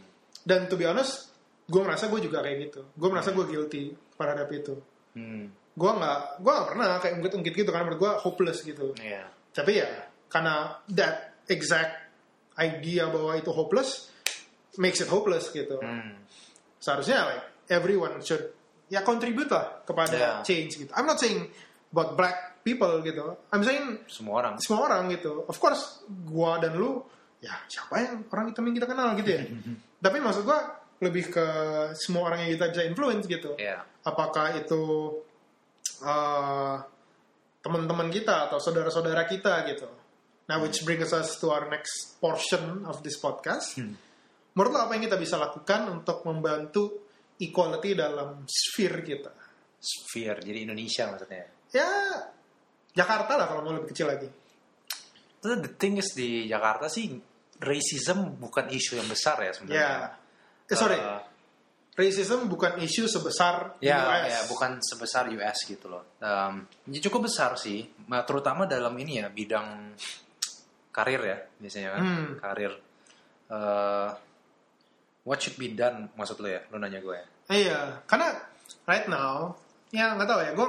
Dan 0.42 0.72
to 0.72 0.80
be 0.80 0.88
honest, 0.88 1.28
gue 1.68 1.82
merasa 1.84 2.08
gue 2.08 2.24
juga 2.24 2.40
kayak 2.40 2.58
gitu. 2.72 2.82
Gue 2.96 3.10
merasa 3.12 3.36
gue 3.36 3.44
guilty 3.44 3.92
terhadap 4.16 4.48
itu. 4.50 4.80
Hmm. 5.14 5.52
Gue 5.78 5.92
nggak, 5.92 6.40
gue 6.40 6.52
nggak 6.56 6.68
pernah 6.72 6.88
kayak 6.98 7.14
ungkit-ungkit 7.20 7.54
gitu 7.54 7.70
karena 7.70 7.86
menurut 7.92 8.00
gue 8.02 8.12
hopeless 8.24 8.64
gitu. 8.64 8.96
Iya. 8.98 9.28
Tapi 9.52 9.72
ya 9.76 9.90
karena 10.32 10.80
that 10.88 11.44
exact 11.52 12.08
idea 12.56 13.12
bahwa 13.12 13.36
itu 13.36 13.52
hopeless 13.52 14.10
makes 14.80 15.04
it 15.04 15.12
hopeless 15.12 15.52
gitu. 15.52 15.78
Hmm. 15.84 16.16
Seharusnya 16.80 17.28
like 17.28 17.44
everyone 17.68 18.24
should 18.24 18.56
ya 18.88 19.04
contribute 19.04 19.52
lah 19.52 19.84
kepada 19.84 20.16
Yeah. 20.16 20.40
change 20.48 20.80
gitu. 20.80 20.92
I'm 20.96 21.04
not 21.04 21.20
saying 21.20 21.52
about 21.92 22.16
black 22.16 22.64
people 22.64 23.04
gitu. 23.04 23.36
I'm 23.52 23.64
saying 23.68 24.08
Semua 24.08 24.40
orang. 24.44 24.54
semua 24.64 24.88
orang 24.88 25.12
gitu. 25.12 25.44
Of 25.44 25.60
course 25.60 26.04
gua 26.08 26.60
dan 26.64 26.80
lu 26.80 27.04
ya 27.38 27.54
siapa 27.70 28.02
yang 28.02 28.26
orang 28.34 28.50
hitam 28.50 28.64
yang 28.66 28.76
kita 28.82 28.88
kenal 28.90 29.10
gitu 29.18 29.30
ya. 29.30 29.44
Tapi 30.06 30.18
maksud 30.22 30.44
gua 30.46 30.60
lebih 30.98 31.30
ke 31.30 31.48
semua 31.94 32.34
orang 32.34 32.46
yang 32.46 32.58
kita 32.58 32.74
bisa 32.74 32.84
influence 32.86 33.26
gitu. 33.30 33.54
Iya. 33.58 33.86
Apakah 34.02 34.58
itu 34.58 35.14
uh, 36.02 36.76
teman-teman 37.62 38.10
kita 38.10 38.50
atau 38.50 38.58
saudara-saudara 38.58 39.28
kita 39.30 39.68
gitu. 39.70 39.90
Nah, 40.48 40.64
which 40.64 40.88
brings 40.88 41.12
us 41.12 41.36
to 41.44 41.52
our 41.52 41.68
next 41.68 42.16
portion 42.24 42.88
of 42.88 43.04
this 43.04 43.20
podcast. 43.20 43.76
Menurut 44.56 44.72
lo 44.72 44.80
apa 44.88 44.96
yang 44.96 45.04
kita 45.12 45.20
bisa 45.20 45.36
lakukan 45.36 45.92
untuk 45.92 46.24
membantu 46.24 47.06
equality 47.38 47.94
dalam 47.94 48.48
sphere 48.48 49.04
kita? 49.04 49.32
Sphere, 49.78 50.42
jadi 50.42 50.66
Indonesia 50.66 51.12
maksudnya. 51.12 51.46
Ya, 51.76 51.92
Jakarta 52.96 53.36
lah 53.38 53.46
kalau 53.52 53.62
mau 53.68 53.76
lebih 53.76 53.92
kecil 53.92 54.08
lagi. 54.08 54.26
Terus 55.38 55.58
the 55.62 55.72
thing 55.74 55.98
is 55.98 56.10
di 56.12 56.46
Jakarta 56.46 56.88
sih 56.88 57.14
racism 57.58 58.38
bukan 58.38 58.70
isu 58.70 58.98
yang 58.98 59.10
besar 59.10 59.38
ya 59.40 59.50
Ya, 59.50 59.54
sebenarnya. 59.54 59.90
eh, 60.70 60.78
sorry, 60.78 60.98
Eh, 60.98 61.22
racism 61.98 62.46
bukan 62.46 62.78
isu 62.78 63.10
sebesar 63.10 63.78
ya, 63.82 63.98
US. 64.06 64.30
ya, 64.30 64.40
bukan 64.46 64.72
sebesar 64.78 65.24
US 65.34 65.58
gitu 65.64 65.90
loh. 65.90 66.04
Um, 66.22 66.66
ya 66.86 67.00
cukup 67.02 67.26
besar 67.26 67.58
sih, 67.58 67.86
terutama 68.26 68.70
dalam 68.70 68.94
ini 68.98 69.18
ya 69.18 69.30
bidang 69.30 69.98
karir 70.92 71.22
ya 71.22 71.38
biasanya 71.58 71.90
kan, 71.98 72.02
Hmm. 72.02 72.30
karir. 72.38 72.74
Eh, 73.48 74.10
what 75.24 75.42
should 75.42 75.58
be 75.58 75.72
done 75.72 76.10
maksud 76.14 76.38
lo 76.38 76.48
ya? 76.48 76.62
Lo 76.70 76.78
nanya 76.78 77.02
gue 77.02 77.16
ya. 77.16 77.26
Iya, 77.48 77.80
karena 78.06 78.38
right 78.86 79.08
now, 79.08 79.56
ya 79.90 80.14
nggak 80.14 80.28
tahu 80.28 80.40
ya, 80.44 80.52
gue 80.54 80.68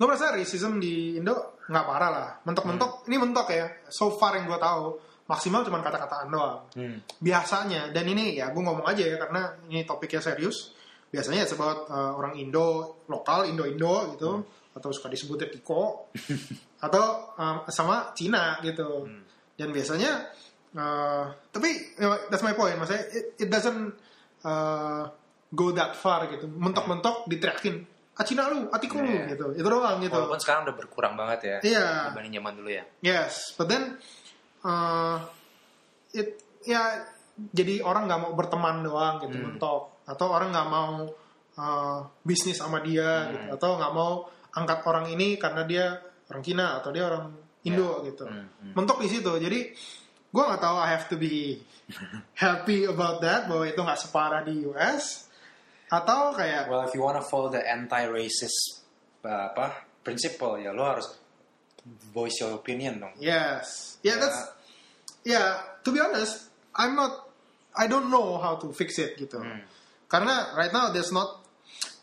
gue 0.00 0.06
merasa 0.08 0.32
racism 0.32 0.80
di 0.80 1.20
Indo 1.20 1.59
nggak 1.70 1.86
parah 1.86 2.10
lah, 2.10 2.28
mentok-mentok, 2.42 3.06
ini 3.06 3.16
mentok 3.22 3.46
ya, 3.54 3.70
so 3.86 4.10
far 4.10 4.34
yang 4.34 4.50
gue 4.50 4.58
tahu 4.58 4.98
maksimal 5.30 5.62
cuma 5.62 5.78
kata-kataan 5.78 6.26
doang. 6.26 6.66
Hmm. 6.74 6.98
Biasanya, 7.22 7.94
dan 7.94 8.02
ini 8.10 8.34
ya 8.34 8.50
gue 8.50 8.58
ngomong 8.58 8.82
aja 8.82 9.06
ya 9.06 9.14
karena 9.22 9.54
ini 9.70 9.86
topiknya 9.86 10.18
serius. 10.18 10.74
Biasanya 11.14 11.46
sebut 11.46 11.86
uh, 11.90 12.18
orang 12.18 12.34
Indo 12.34 12.98
lokal, 13.06 13.46
Indo-Indo 13.46 14.14
gitu, 14.18 14.42
atau 14.74 14.90
suka 14.90 15.06
disebutnya 15.10 15.46
Kiko, 15.46 16.10
atau 16.86 17.04
um, 17.38 17.62
sama 17.70 18.10
Cina 18.18 18.58
gitu. 18.66 19.06
Dan 19.54 19.70
biasanya, 19.70 20.26
uh, 20.74 21.30
tapi 21.54 21.70
you 21.98 22.02
know, 22.02 22.18
that's 22.30 22.42
my 22.42 22.54
point, 22.54 22.74
maksudnya 22.78 23.06
it, 23.14 23.46
it 23.46 23.48
doesn't 23.50 23.94
uh, 24.42 25.06
go 25.54 25.70
that 25.70 25.94
far 25.94 26.26
gitu. 26.30 26.46
Mentok-mentok 26.46 27.30
diteriakin, 27.30 27.86
ah 28.20 28.24
Cina 28.24 28.52
lu, 28.52 28.68
atiku 28.68 29.00
lu 29.00 29.08
Iya. 29.08 29.32
gitu. 29.32 29.46
Itu 29.56 29.64
doang 29.64 29.96
gitu. 29.98 30.12
Walaupun 30.12 30.36
sekarang 30.36 30.68
udah 30.68 30.76
berkurang 30.76 31.14
banget 31.16 31.40
ya 31.40 31.56
Iya. 31.64 31.86
dibanding 32.12 32.36
zaman 32.36 32.52
dulu 32.60 32.68
ya. 32.68 32.84
Yes, 33.00 33.56
but 33.56 33.66
then 33.66 33.96
uh, 34.60 35.24
it 36.12 36.36
ya 36.60 37.08
jadi 37.40 37.80
orang 37.80 38.04
nggak 38.04 38.20
mau 38.20 38.32
berteman 38.36 38.84
doang 38.84 39.24
gitu 39.24 39.40
mentok 39.40 40.04
atau 40.04 40.26
orang 40.28 40.52
nggak 40.52 40.68
mau 40.68 41.08
uh, 41.56 41.98
bisnis 42.20 42.60
sama 42.60 42.84
dia 42.84 43.32
gitu 43.32 43.56
atau 43.56 43.80
nggak 43.80 43.92
mau 43.96 44.28
angkat 44.52 44.84
orang 44.84 45.08
ini 45.08 45.40
karena 45.40 45.64
dia 45.64 45.96
orang 46.28 46.42
Cina 46.44 46.66
atau 46.76 46.92
dia 46.92 47.08
orang 47.08 47.32
Indo 47.64 48.04
gitu 48.04 48.24
Hmm, 48.24 48.76
mentok 48.76 49.00
di 49.00 49.08
situ 49.08 49.32
jadi 49.36 49.72
gue 50.30 50.42
nggak 50.44 50.60
tahu 50.60 50.76
I 50.76 50.88
have 50.92 51.08
to 51.08 51.16
be 51.16 51.64
happy 52.44 52.84
about 52.84 53.24
that 53.24 53.48
bahwa 53.48 53.64
itu 53.64 53.80
nggak 53.80 54.00
separah 54.00 54.44
di 54.44 54.60
US 54.68 55.29
atau 55.90 56.32
kayak 56.32 56.70
Well, 56.70 56.86
if 56.86 56.94
you 56.94 57.02
wanna 57.02 57.22
follow 57.22 57.50
the 57.50 57.60
anti-racist 57.60 58.86
uh, 59.26 59.50
apa 59.52 59.90
principle 60.00 60.56
ya 60.56 60.72
lo 60.72 60.86
harus 60.86 61.06
voice 62.14 62.40
your 62.40 62.56
opinion 62.56 63.00
dong. 63.00 63.14
Yes. 63.18 63.98
Yeah, 64.00 64.16
that's 64.16 64.38
yeah, 65.26 65.60
to 65.84 65.88
be 65.92 66.00
honest, 66.00 66.48
I'm 66.76 66.96
not 66.96 67.28
I 67.76 67.86
don't 67.86 68.10
know 68.10 68.38
how 68.38 68.56
to 68.62 68.72
fix 68.72 68.98
it 68.98 69.18
gitu. 69.18 69.42
Karena 70.10 70.54
right 70.58 70.72
now 70.72 70.90
there's 70.90 71.12
not 71.12 71.42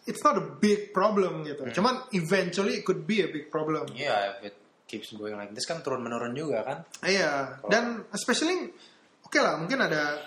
it's 0.08 0.24
not 0.24 0.40
a 0.40 0.46
big 0.46 0.96
problem 0.96 1.44
gitu. 1.44 1.68
Cuman 1.76 2.08
eventually 2.16 2.80
it 2.80 2.84
could 2.88 3.04
be 3.04 3.24
a 3.24 3.30
big 3.30 3.52
problem. 3.52 3.88
Yeah, 3.92 4.38
if 4.40 4.54
it 4.54 4.56
keeps 4.88 5.12
going 5.12 5.36
like 5.36 5.52
this 5.52 5.68
kan 5.68 5.84
turun 5.84 6.00
menurun 6.00 6.32
juga 6.32 6.64
kan 6.64 6.78
Iya, 7.04 7.60
dan 7.68 8.08
especially 8.16 8.72
oke 9.20 9.36
lah 9.36 9.60
mungkin 9.60 9.84
ada 9.84 10.24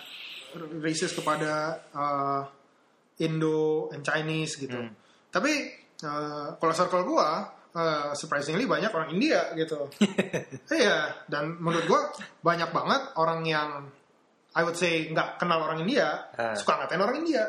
racist 0.84 1.16
kepada 1.16 1.80
uh, 1.96 2.44
Indo 3.20 3.92
and 3.92 4.00
Chinese 4.00 4.56
gitu. 4.56 4.74
Hmm. 4.74 4.92
Tapi 5.28 5.52
uh, 6.02 6.56
kalau 6.56 6.72
circle 6.72 7.04
gua 7.04 7.44
uh, 7.70 8.10
surprisingly 8.12 8.64
banyak 8.64 8.88
orang 8.88 9.12
India 9.12 9.52
gitu. 9.54 9.86
Iya, 10.70 11.26
dan 11.26 11.58
menurut 11.58 11.84
gua 11.84 12.00
banyak 12.40 12.70
banget 12.70 13.02
orang 13.14 13.40
yang 13.44 13.68
I 14.50 14.64
would 14.64 14.74
say 14.74 15.06
nggak 15.06 15.38
kenal 15.38 15.62
orang 15.62 15.84
India 15.84 16.26
Ah. 16.34 16.56
suka 16.56 16.80
ngatain 16.80 16.98
orang 16.98 17.20
India. 17.20 17.44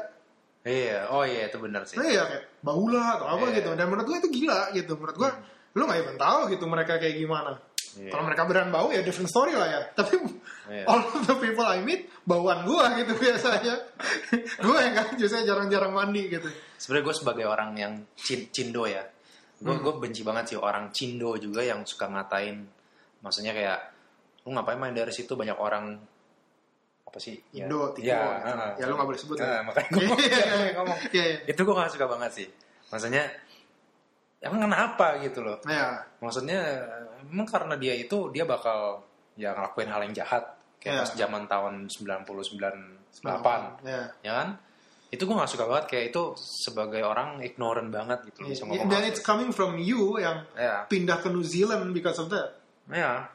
iya 0.61 1.09
oh 1.09 1.25
iya 1.25 1.49
itu 1.49 1.57
benar 1.57 1.81
sih 1.89 1.97
Nah, 1.97 2.05
iya 2.05 2.21
kayak 2.21 2.61
baula 2.61 3.17
atau 3.17 3.25
apa 3.33 3.49
Iya. 3.49 3.55
gitu. 3.57 3.69
Dan 3.73 3.87
menurut 3.89 4.05
gua 4.05 4.17
itu 4.19 4.29
gila 4.29 4.61
gitu. 4.71 4.93
Menurut 4.93 5.17
gua 5.17 5.31
lu 5.71 5.87
nggak 5.87 5.99
even 6.03 6.17
tahu 6.19 6.39
gitu 6.51 6.65
mereka 6.67 6.99
kayak 6.99 7.15
gimana. 7.17 7.55
Iya. 7.93 8.07
Kalau 8.07 8.23
mereka 8.23 8.43
beneran 8.43 8.69
bau 8.69 8.87
ya 8.87 9.01
different 9.01 9.27
story 9.27 9.51
lah 9.51 9.67
ya. 9.67 9.81
Tapi 9.91 10.15
Iya. 10.69 10.85
all 10.87 11.03
of 11.03 11.25
the 11.25 11.35
people 11.37 11.63
I 11.63 11.79
meet 11.79 12.07
bauan 12.21 12.63
gua 12.63 12.95
gitu 12.95 13.11
biasanya. 13.13 13.75
gua 14.63 14.77
yang 14.79 14.93
kan 14.93 15.07
biasanya 15.13 15.43
jarang-jarang 15.45 15.91
mandi 15.91 16.27
gitu. 16.27 16.47
sebenarnya 16.77 17.05
gue 17.05 17.15
sebagai 17.15 17.45
orang 17.45 17.69
yang 17.75 17.93
cin- 18.15 18.49
cindo 18.49 18.83
ya 18.83 19.05
gue 19.57 19.69
Hmm. 19.69 19.85
gue 19.85 19.93
benci 19.99 20.25
banget 20.25 20.49
sih 20.49 20.57
orang 20.57 20.89
cindo 20.89 21.37
juga 21.37 21.61
yang 21.61 21.85
suka 21.85 22.09
ngatain 22.09 22.57
maksudnya 23.21 23.53
kayak 23.53 23.79
lu 24.41 24.57
ngapain 24.57 24.73
main 24.75 24.89
dari 24.91 25.13
situ 25.13 25.37
banyak 25.37 25.53
orang 25.53 26.01
apa 27.03 27.17
sih 27.19 27.37
Ya, 27.53 27.69
Indo, 27.69 27.93
Timur. 27.93 28.01
ya, 28.01 28.17
gitu. 28.17 28.47
heeh. 28.49 28.71
Ya, 28.79 28.85
lu 28.89 28.93
nggak 28.95 29.05
boleh 29.05 29.19
sebut 29.19 29.37
ya. 29.37 29.45
Nah, 29.45 29.61
makanya 29.61 29.89
gue 29.91 30.01
Iya, 30.25 30.41
ngomong 30.73 30.97
Iya, 31.13 31.23
iya. 31.27 31.37
itu 31.45 31.61
gue 31.61 31.75
gak 31.75 31.91
suka 31.91 32.05
banget 32.09 32.31
sih 32.33 32.47
maksudnya 32.89 33.23
emang 34.41 34.65
kenapa 34.65 35.21
gitu 35.21 35.39
loh 35.39 35.57
Nah, 35.63 36.01
maksudnya 36.17 36.59
emang 37.23 37.45
karena 37.45 37.75
dia 37.75 37.93
itu 37.93 38.29
dia 38.29 38.43
bakal 38.43 39.05
ya 39.33 39.53
ngelakuin 39.53 39.87
hal 39.87 40.01
yang 40.03 40.15
jahat 40.15 40.43
kayak 40.77 40.91
Iya. 40.91 41.01
pas 41.01 41.11
zaman 41.15 41.43
tahun 41.45 41.73
99 41.87 42.73
ya. 43.21 43.37
8 43.37 43.85
Ya. 43.85 44.01
ya 44.21 44.33
kan 44.35 44.49
itu 45.07 45.21
gue 45.21 45.35
gak 45.35 45.51
suka 45.51 45.67
banget 45.67 45.85
kayak 45.87 46.05
itu 46.09 46.23
sebagai 46.39 47.03
orang 47.03 47.37
ignorant 47.39 47.91
banget 47.91 48.23
gitu 48.25 48.41
loh 48.41 48.49
bisa 48.49 48.63
ngomong 48.63 48.87
Dan 48.87 49.03
it's 49.03 49.19
coming 49.19 49.51
from 49.51 49.75
you 49.75 50.15
yang 50.17 50.47
ya 50.53 50.87
pindah 50.87 51.19
ke 51.19 51.27
New 51.27 51.43
Zealand 51.43 51.91
because 51.91 52.17
of 52.17 52.27
that. 52.27 52.55
ya 52.87 53.27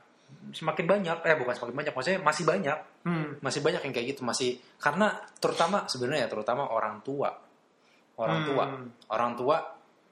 semakin 0.50 0.84
banyak 0.84 1.16
eh 1.22 1.36
bukan 1.36 1.54
semakin 1.54 1.76
banyak 1.76 1.92
maksudnya 1.92 2.20
masih 2.20 2.44
banyak 2.44 2.78
Hmm. 3.06 3.38
masih 3.38 3.62
banyak 3.62 3.78
yang 3.78 3.94
kayak 3.94 4.06
gitu 4.10 4.26
masih 4.26 4.50
karena 4.76 5.14
terutama 5.38 5.86
sebenarnya 5.86 6.26
terutama 6.26 6.66
orang 6.66 6.98
tua 7.00 7.30
orang 8.16 8.42
Hmm. 8.42 8.48
tua 8.48 8.64
orang 9.08 9.32
tua 9.36 9.56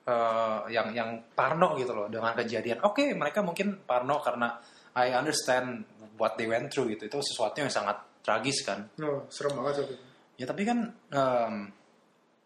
eh, 0.04 0.60
yang 0.70 0.92
yang 0.92 1.10
parno 1.32 1.74
gitu 1.80 1.92
loh 1.96 2.06
dengan 2.12 2.36
kejadian. 2.36 2.84
Oke 2.84 3.12
mereka 3.16 3.40
mungkin 3.40 3.80
parno 3.84 4.20
karena 4.20 4.56
I 4.94 5.10
understand 5.16 5.82
what 6.20 6.38
they 6.38 6.46
went 6.46 6.70
through 6.70 6.92
gitu. 6.94 7.08
Itu 7.08 7.18
sesuatu 7.24 7.58
yang 7.58 7.72
sangat 7.72 8.22
tragis 8.24 8.62
kan. 8.64 8.84
Oh, 9.02 9.26
serem 9.28 9.56
banget 9.60 9.84
sih. 9.84 9.98
ya 10.34 10.50
tapi 10.50 10.66
kan 10.66 10.90
em, 11.14 11.54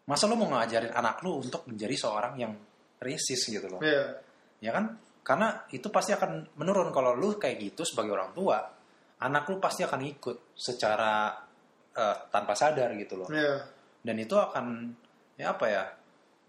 masa 0.05 0.29
lo 0.29 0.37
mau 0.37 0.45
ngajarin 0.53 0.93
anak 0.93 1.25
lo 1.25 1.41
untuk 1.41 1.65
menjadi 1.65 1.95
seorang 1.97 2.37
yang 2.37 2.53
racist 3.01 3.49
gitu 3.49 3.65
loh? 3.65 3.81
Iya. 3.81 4.17
ya 4.61 4.71
kan? 4.75 4.97
Karena 5.25 5.65
itu 5.73 5.89
pasti 5.93 6.13
akan 6.13 6.57
menurun. 6.57 6.89
Kalau 6.89 7.13
lu 7.13 7.37
kayak 7.37 7.57
gitu 7.61 7.81
sebagai 7.85 8.13
orang 8.17 8.33
tua 8.33 8.57
anak 9.19 9.51
lu 9.51 9.59
pasti 9.59 9.83
akan 9.83 10.01
ikut 10.05 10.55
secara 10.55 11.33
eh, 11.93 12.15
tanpa 12.31 12.53
sadar 12.55 12.93
gitu 12.97 13.19
loh. 13.25 13.29
Iya. 13.29 13.77
dan 13.99 14.15
itu 14.15 14.31
akan 14.31 14.95
ya 15.35 15.51
apa 15.51 15.65
ya 15.67 15.83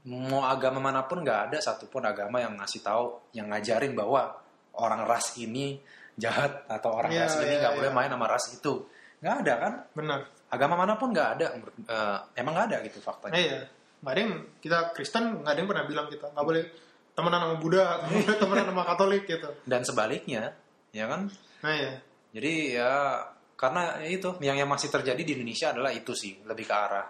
mau 0.09 0.49
agama 0.49 0.81
mana 0.81 1.05
pun 1.05 1.21
nggak 1.21 1.53
ada 1.53 1.59
satupun 1.61 2.01
agama 2.09 2.41
yang 2.41 2.57
ngasih 2.57 2.81
tahu 2.81 3.21
yang 3.37 3.53
ngajarin 3.53 3.93
bahwa 3.93 4.33
orang 4.81 5.05
ras 5.05 5.37
ini 5.37 5.77
jahat 6.17 6.65
atau 6.69 6.97
orang 6.97 7.13
Iya, 7.13 7.29
ras 7.29 7.35
ini 7.45 7.53
iya, 7.53 7.61
nggak 7.61 7.75
boleh 7.77 7.91
iya. 7.93 7.97
main 8.01 8.11
sama 8.13 8.27
ras 8.29 8.45
itu 8.49 8.73
nggak 9.21 9.35
ada 9.45 9.55
kan 9.61 9.73
Benar. 9.93 10.21
agama 10.49 10.75
mana 10.81 10.97
pun 10.97 11.13
nggak 11.13 11.29
ada 11.37 11.47
eh, 11.85 12.19
emang 12.41 12.53
nggak 12.57 12.67
ada 12.73 12.77
gitu 12.89 12.99
faktanya 13.05 13.37
Iya. 13.37 13.61
Nggak 14.01 14.13
ada 14.17 14.21
yang 14.25 14.35
kita 14.65 14.79
Kristen 14.97 15.25
nggak 15.45 15.53
ada 15.53 15.59
yang 15.61 15.69
pernah 15.69 15.85
bilang 15.85 16.07
kita 16.09 16.27
nggak 16.33 16.47
boleh 16.49 16.65
temenan 17.13 17.41
sama 17.45 17.57
Buddha, 17.61 17.85
nggak 18.01 18.11
boleh 18.25 18.39
temenan 18.43 18.67
sama 18.73 18.83
Katolik 18.89 19.23
gitu. 19.29 19.49
dan 19.69 19.81
sebaliknya 19.85 20.43
ya 20.91 21.05
kan 21.05 21.29
Nah 21.61 21.73
iya. 21.77 21.93
Jadi 22.33 22.53
ya 22.73 23.21
karena 23.61 24.01
itu 24.09 24.33
yang 24.41 24.57
yang 24.57 24.71
masih 24.73 24.89
terjadi 24.89 25.21
di 25.21 25.37
Indonesia 25.37 25.77
adalah 25.77 25.93
itu 25.93 26.17
sih 26.17 26.41
lebih 26.49 26.65
ke 26.65 26.73
arah 26.73 27.05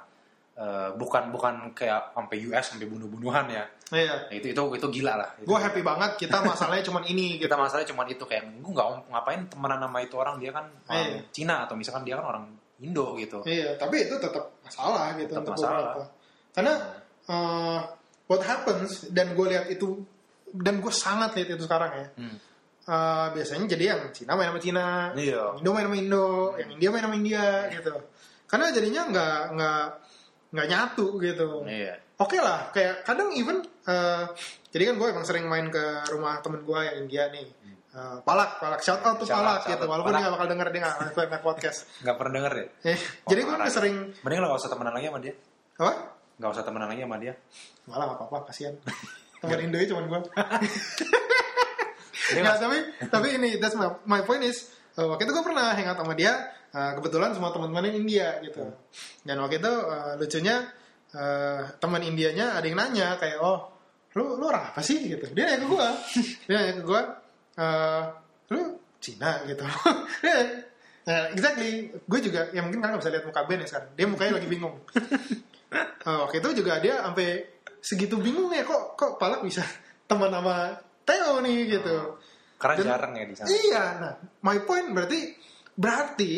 eh, 0.60 0.90
bukan 0.92 1.32
bukan 1.32 1.72
kayak 1.72 2.12
sampai 2.12 2.36
US 2.44 2.64
sampai 2.68 2.84
bunuh-bunuhan 2.84 3.48
ya. 3.48 3.64
Iya. 3.90 4.28
Ya, 4.28 4.36
itu 4.36 4.52
itu 4.52 4.62
itu 4.76 4.86
gila 5.00 5.16
lah. 5.16 5.30
Gue 5.40 5.56
happy 5.56 5.80
banget 5.80 6.20
kita 6.20 6.44
masalahnya 6.44 6.84
cuman 6.84 7.02
ini 7.08 7.40
gitu. 7.40 7.48
Kita 7.48 7.56
masalahnya 7.56 7.88
cuma 7.88 8.04
itu 8.04 8.20
kayak 8.22 8.44
gue 8.60 8.70
nggak 8.70 8.88
ngapain 9.08 9.40
temenan 9.48 9.80
sama 9.80 9.98
itu 10.04 10.14
orang 10.20 10.36
dia 10.36 10.52
kan 10.52 10.68
orang 10.86 11.08
Iya. 11.16 11.20
Cina 11.32 11.64
atau 11.64 11.74
misalkan 11.74 12.04
dia 12.04 12.20
kan 12.20 12.26
orang 12.28 12.44
Indo 12.80 13.12
gitu. 13.16 13.40
Iya, 13.44 13.76
tapi 13.76 14.04
itu 14.08 14.16
tetap 14.16 14.56
masalah 14.64 15.12
gitu 15.16 15.32
Tetap 15.32 15.42
untuk 15.42 15.52
masalah. 15.56 15.80
beberapa. 15.96 16.02
Karena 16.52 16.74
uh, 17.28 17.80
what 18.24 18.42
happens 18.42 19.08
dan 19.10 19.32
gue 19.32 19.46
lihat 19.48 19.66
itu 19.68 20.00
dan 20.50 20.80
gue 20.80 20.92
sangat 20.92 21.36
lihat 21.36 21.56
itu 21.56 21.64
sekarang 21.64 21.90
ya. 21.92 22.06
Hmm. 22.20 22.36
Uh, 22.90 23.26
biasanya 23.36 23.68
jadi 23.70 23.84
yang 23.94 24.02
Cina 24.10 24.32
main 24.34 24.50
sama 24.50 24.58
Cina, 24.58 24.86
Iya. 25.14 25.60
Indo 25.60 25.70
main 25.70 25.86
sama 25.86 25.96
Indo, 25.96 26.26
yang 26.58 26.70
India 26.72 26.88
main 26.90 27.04
sama 27.04 27.16
India 27.16 27.44
gitu. 27.70 27.94
Karena 28.48 28.66
jadinya 28.72 29.02
nggak 29.12 29.38
nggak 29.54 29.84
nggak 30.50 30.66
nyatu 30.66 31.06
gitu. 31.18 31.62
Iya. 31.64 31.94
Oke 32.16 32.36
lah, 32.36 32.68
kayak 32.70 33.02
kadang 33.02 33.32
even 33.32 33.62
uh, 33.86 34.28
jadi 34.68 34.92
kan 34.92 34.94
gue 34.96 35.08
emang 35.08 35.24
sering 35.24 35.46
main 35.46 35.66
ke 35.66 35.80
rumah 36.10 36.38
temen 36.38 36.60
gue 36.60 36.78
yang 36.78 36.96
India 37.00 37.30
nih. 37.30 37.48
Uh, 37.90 38.22
palak, 38.22 38.62
palak, 38.62 38.78
shout 38.80 39.02
out 39.02 39.18
tuh 39.18 39.26
Shout 39.26 39.34
palak 39.34 39.66
gitu. 39.66 39.82
Walaupun 39.82 40.10
Palak. 40.10 40.20
dia 40.20 40.26
gak 40.28 40.34
bakal 40.36 40.46
denger 40.46 40.66
dia 40.68 40.80
nggak 40.80 40.96
nggak 41.26 41.42
podcast. 41.42 41.78
Nggak 42.04 42.16
pernah 42.16 42.32
denger 42.36 42.52
deh. 42.54 42.66
Eh, 42.86 42.98
Oh, 43.24 43.28
jadi 43.28 43.40
gue 43.42 43.54
parah. 43.56 43.66
sering 43.66 43.96
Mending 44.22 44.38
lo 44.38 44.46
gak 44.46 44.60
usah 44.62 44.70
temenan 44.70 44.92
lagi 44.94 45.06
sama 45.08 45.18
dia. 45.18 45.34
apa? 45.74 45.92
Gak 46.38 46.50
usah 46.54 46.62
temenan 46.62 46.86
lagi 46.86 47.02
sama 47.02 47.16
dia. 47.18 47.32
Malah 47.86 48.04
gak 48.06 48.18
apa-apa, 48.22 48.38
kasihan. 48.46 48.74
Temen 49.40 49.58
Indo 49.58 49.76
cuma 49.88 50.00
gue. 50.04 50.20
Nggak, 52.30 52.36
nggak- 52.36 52.60
tapi 52.60 52.76
tapi 53.10 53.28
ini 53.34 53.58
that's 53.58 53.74
my, 53.74 53.90
my 54.06 54.20
point 54.22 54.44
is 54.44 54.70
uh, 54.98 55.06
waktu 55.10 55.22
itu 55.28 55.32
gue 55.36 55.44
pernah 55.44 55.74
hangout 55.76 55.98
sama 56.00 56.14
dia 56.16 56.32
uh, 56.72 56.96
kebetulan 56.98 57.30
semua 57.36 57.50
teman-teman 57.54 57.92
India 57.92 58.40
gitu. 58.42 58.64
Dan 59.22 59.38
waktu 59.42 59.60
itu 59.60 59.72
uh, 59.72 60.14
lucunya 60.16 60.66
uh, 61.14 61.62
teman 61.78 62.02
Indianya 62.02 62.58
ada 62.58 62.66
yang 62.66 62.78
nanya 62.78 63.18
kayak 63.20 63.38
oh 63.38 63.70
lu 64.18 64.40
lu 64.40 64.44
orang 64.50 64.74
apa 64.74 64.80
sih? 64.82 64.98
Gitu. 65.06 65.30
Dia 65.36 65.50
nanya 65.54 65.58
ke 65.62 65.66
gue 65.68 65.86
dia 66.48 66.54
nanya 66.58 66.74
ke 66.78 66.82
gue 66.82 67.02
uh, 67.60 68.02
lu 68.50 68.60
Cina? 68.98 69.44
Gitu. 69.46 69.62
Dia- 70.24 70.66
Nah, 71.00 71.32
exactly. 71.32 71.90
Gue 72.06 72.20
juga 72.22 72.52
ya 72.52 72.60
mungkin 72.60 72.78
kalian 72.84 72.94
nggak 72.94 73.02
bisa 73.02 73.10
lihat 73.10 73.24
muka 73.26 73.42
Ben 73.48 73.58
ya 73.64 73.66
sekarang. 73.66 73.90
Dia 73.96 74.06
mukanya 74.06 74.32
lagi 74.36 74.46
bingung. 74.46 74.76
Uh, 76.04 76.18
waktu 76.28 76.38
itu 76.44 76.62
juga 76.62 76.78
dia 76.78 77.02
sampai 77.02 77.50
segitu 77.80 78.20
bingung 78.20 78.52
ya 78.52 78.62
kok 78.62 78.94
kok 78.94 79.16
Palak 79.16 79.40
bisa 79.42 79.64
teman 80.04 80.28
sama 80.30 80.76
Theo 81.08 81.40
nih? 81.40 81.66
Gitu 81.72 81.96
Karena 82.60 82.76
Dan- 82.76 82.88
jarang 82.92 83.12
ya 83.16 83.24
di 83.24 83.34
sana. 83.34 83.48
Iya, 83.48 83.82
nah, 83.96 84.12
my 84.44 84.58
point 84.62 84.92
berarti 84.92 85.20
berarti 85.72 86.32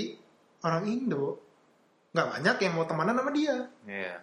orang 0.63 0.85
Indo 0.87 1.25
nggak 2.15 2.27
banyak 2.39 2.57
yang 2.63 2.73
mau 2.79 2.87
temenan 2.87 3.17
sama 3.19 3.33
dia 3.33 3.57
Iya. 3.89 4.15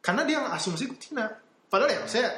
karena 0.00 0.22
dia 0.26 0.38
asumsi 0.50 0.88
gue 0.88 0.98
Cina. 0.98 1.28
Padahal 1.68 1.92
ya 1.94 2.00
saya 2.08 2.28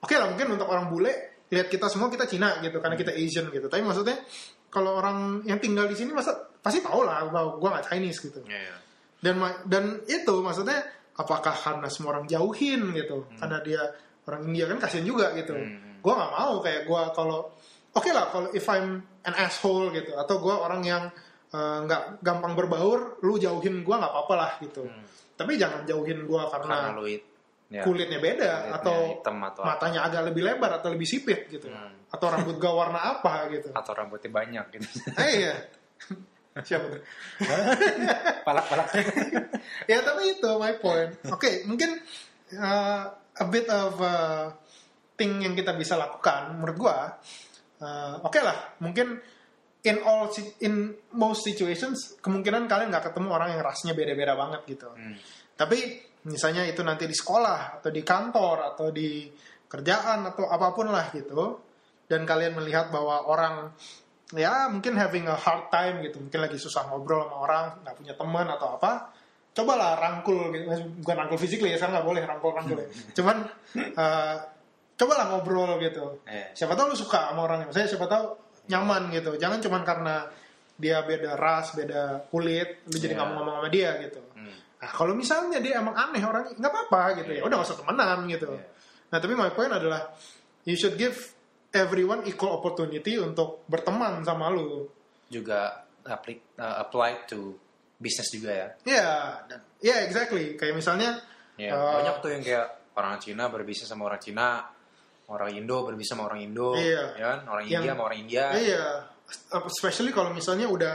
oke 0.00 0.14
lah 0.14 0.30
mungkin 0.32 0.56
untuk 0.56 0.70
orang 0.70 0.88
bule 0.88 1.12
lihat 1.52 1.68
kita 1.68 1.90
semua 1.92 2.08
kita 2.08 2.24
Cina 2.24 2.56
gitu 2.62 2.80
karena 2.80 2.96
kita 2.96 3.12
Asian 3.12 3.52
gitu. 3.52 3.66
Tapi 3.68 3.82
maksudnya 3.84 4.16
kalau 4.72 4.96
orang 4.96 5.44
yang 5.44 5.60
tinggal 5.60 5.84
di 5.84 5.98
sini 5.98 6.14
masa 6.16 6.32
pasti 6.62 6.80
tahu 6.80 7.04
lah 7.04 7.28
bahwa 7.28 7.60
gue 7.60 7.68
nggak 7.68 7.86
Chinese 7.92 8.18
gitu. 8.24 8.40
Iya. 8.48 8.78
Dan 9.20 9.36
dan 9.68 9.84
itu 10.08 10.34
maksudnya 10.40 10.80
apakah 11.18 11.52
karena 11.52 11.90
semua 11.92 12.16
orang 12.16 12.24
jauhin 12.24 12.94
gitu 12.96 13.26
karena 13.36 13.58
dia 13.60 13.82
orang 14.24 14.48
India 14.48 14.64
kan 14.70 14.78
kasihan 14.80 15.04
juga 15.04 15.34
gitu. 15.36 15.52
Hmm. 15.52 15.98
Gue 16.00 16.12
nggak 16.14 16.32
mau 16.32 16.62
kayak 16.62 16.86
gue 16.86 17.02
kalau 17.12 17.52
oke 17.92 18.10
lah 18.10 18.28
kalau 18.28 18.48
if 18.50 18.64
I'm 18.66 18.98
an 19.22 19.34
asshole 19.36 19.90
gitu 19.90 20.12
atau 20.14 20.36
gue 20.36 20.52
orang 20.52 20.82
yang 20.82 21.04
eh, 21.48 21.78
nggak 21.84 22.20
gampang 22.20 22.52
berbaur, 22.54 23.20
lu 23.20 23.36
jauhin 23.36 23.80
gue 23.80 23.94
nggak 23.94 24.08
apa-apa 24.10 24.34
lah 24.34 24.52
gitu. 24.58 24.84
Hmm. 24.84 25.04
Tapi 25.32 25.56
jangan 25.56 25.82
jauhin 25.82 26.24
gue 26.24 26.42
Karena 26.44 26.88
karena 26.88 26.96
lu 26.96 27.04
it- 27.04 27.28
ya. 27.68 27.80
kulitnya 27.82 28.18
beda 28.18 28.50
Kulitnya 28.68 28.76
atau 28.76 28.96
hitam 29.10 29.36
atau 29.42 29.62
apa. 29.64 29.68
matanya 29.74 30.00
agak 30.04 30.22
lebih 30.28 30.42
lebar 30.44 30.70
atau 30.76 30.88
lebih 30.88 31.08
sipit 31.08 31.48
gitu 31.48 31.68
Hmm. 31.68 31.92
atau 32.08 32.26
rambut 32.28 32.56
gue 32.56 32.68
warna 32.68 33.00
apa 33.16 33.48
gitu. 33.48 33.68
atau 33.80 33.92
rambutnya 33.92 34.28
banyak 34.28 34.64
gitu. 34.72 34.88
Eh 35.16 35.30
iya. 35.40 35.54
Siapa 36.68 36.84
tuh? 36.86 37.00
Palak-palak. 38.44 38.88
ya 39.86 39.98
tapi 40.00 40.36
itu 40.36 40.50
my 40.52 40.76
point. 40.76 41.12
Oke, 41.28 41.64
mungkin 41.64 41.96
uh, 42.54 43.02
a 43.12 43.44
bit 43.48 43.64
of 43.66 43.96
uh, 43.96 44.52
thing 45.14 45.40
yang 45.40 45.52
kita 45.52 45.72
bisa 45.72 45.96
lakukan 45.96 46.52
menurut 46.54 46.76
gua. 46.78 47.16
Uh, 47.82 48.22
Oke 48.22 48.38
lah, 48.38 48.78
mungkin 48.78 49.18
in 49.82 49.98
all 50.06 50.30
in 50.62 50.94
most 51.18 51.42
situations 51.42 52.14
kemungkinan 52.22 52.70
kalian 52.70 52.94
nggak 52.94 53.10
ketemu 53.10 53.28
orang 53.34 53.58
yang 53.58 53.62
rasnya 53.66 53.92
beda-beda 53.92 54.38
banget 54.38 54.62
gitu. 54.70 54.88
Hmm. 54.94 55.18
Tapi 55.58 55.78
misalnya 56.30 56.62
itu 56.62 56.86
nanti 56.86 57.10
di 57.10 57.16
sekolah 57.18 57.82
atau 57.82 57.90
di 57.90 58.02
kantor 58.06 58.56
atau 58.74 58.94
di 58.94 59.26
kerjaan 59.66 60.30
atau 60.30 60.46
apa 60.46 60.70
pun 60.70 60.88
lah 60.88 61.10
gitu. 61.10 61.68
dan 62.02 62.28
kalian 62.28 62.60
melihat 62.60 62.92
bahwa 62.92 63.24
orang 63.24 63.72
ya 64.36 64.68
mungkin 64.68 64.96
having 64.96 65.28
a 65.28 65.36
hard 65.36 65.68
time 65.72 66.04
gitu 66.04 66.20
mungkin 66.20 66.40
lagi 66.44 66.56
susah 66.56 66.88
ngobrol 66.88 67.24
sama 67.24 67.36
orang 67.40 67.64
nggak 67.84 67.96
punya 67.96 68.14
teman 68.16 68.46
atau 68.48 68.68
apa 68.76 69.12
cobalah 69.52 70.00
rangkul 70.00 70.48
gitu 70.56 70.64
bukan 71.04 71.16
rangkul 71.24 71.38
fisik 71.40 71.60
ya 71.60 71.76
sekarang 71.76 72.00
nggak 72.00 72.08
boleh 72.08 72.22
rangkul 72.24 72.50
rangkul 72.56 72.78
ya 72.80 72.88
cuman 73.16 73.36
uh, 73.96 74.36
cobalah 74.94 75.26
ngobrol 75.30 75.76
gitu 75.78 76.22
Eh. 76.24 76.52
siapa 76.52 76.74
tahu 76.74 76.92
lu 76.92 76.96
suka 76.96 77.32
sama 77.32 77.44
orangnya 77.44 77.68
saya 77.70 77.88
siapa 77.88 78.06
tahu 78.06 78.24
nyaman 78.68 79.10
gitu 79.10 79.34
jangan 79.36 79.58
cuman 79.58 79.82
karena 79.82 80.14
dia 80.78 81.02
beda 81.02 81.34
ras 81.36 81.74
beda 81.74 82.26
kulit 82.30 82.86
lu 82.86 82.96
jadi 82.96 83.14
Iya. 83.14 83.18
nggak 83.18 83.26
mau 83.28 83.34
ngomong 83.42 83.54
sama 83.60 83.68
dia 83.68 83.90
gitu 84.00 84.20
Hmm. 84.34 84.54
nah 84.82 84.90
kalau 84.90 85.12
misalnya 85.14 85.58
dia 85.58 85.78
emang 85.78 85.94
aneh 85.94 86.22
orangnya 86.22 86.52
nggak 86.54 86.72
apa-apa 86.72 87.02
gitu 87.22 87.30
ya 87.34 87.42
udah 87.42 87.56
nggak 87.58 87.68
usah 87.68 87.78
temenan 87.82 88.18
gitu 88.26 88.48
Iya. 88.50 88.64
nah 89.10 89.18
tapi 89.18 89.32
my 89.34 89.50
point 89.50 89.72
adalah 89.72 90.00
you 90.64 90.74
should 90.74 90.94
give 90.94 91.16
everyone 91.72 92.22
equal 92.24 92.52
opportunity 92.52 93.16
untuk 93.16 93.64
berteman 93.66 94.20
sama 94.22 94.52
lu 94.52 94.86
juga 95.26 95.82
aplik, 96.04 96.58
uh, 96.58 96.82
apply 96.82 97.24
to 97.24 97.56
bisnis 97.96 98.28
juga 98.28 98.50
ya. 98.50 98.68
ya 98.84 99.08
dan 99.46 99.62
ya 99.78 100.02
exactly 100.02 100.54
kayak 100.54 100.74
misalnya 100.74 101.16
Ya, 101.54 101.68
eh, 101.68 101.78
banyak 102.02 102.16
tuh 102.18 102.30
yang 102.32 102.42
kayak 102.42 102.66
orang 102.96 103.20
Cina 103.20 103.46
berbisnis 103.46 103.84
sama 103.84 104.08
orang 104.08 104.18
Cina, 104.18 104.64
orang 105.30 105.50
Indo 105.54 105.86
berbisnis 105.86 106.12
sama 106.14 106.26
orang 106.26 106.40
Indo, 106.42 106.74
Iya. 106.74 107.02
ya 107.14 107.24
kan? 107.36 107.40
Orang 107.48 107.64
Yang- 107.68 107.82
India 107.84 107.92
sama 107.94 108.02
orang 108.08 108.18
India. 108.18 108.44
Iya, 108.52 108.84
especially 109.70 110.10
kalau 110.10 110.30
misalnya 110.32 110.66
udah 110.68 110.94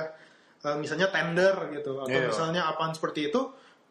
eh, 0.58 0.74
misalnya 0.76 1.08
tender 1.14 1.54
gitu 1.70 2.02
atau 2.02 2.10
Iya. 2.10 2.28
misalnya 2.34 2.62
apaan 2.68 2.92
seperti 2.92 3.30
itu, 3.30 3.40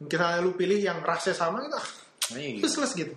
mungkin 0.02 0.18
lu 0.42 0.58
pilih 0.58 0.76
yang 0.82 0.98
rasnya 1.00 1.32
sama 1.32 1.62
gitu, 1.62 1.78
ah, 1.78 1.86
Iya. 2.36 2.58
useless 2.60 2.92
gitu. 2.92 3.14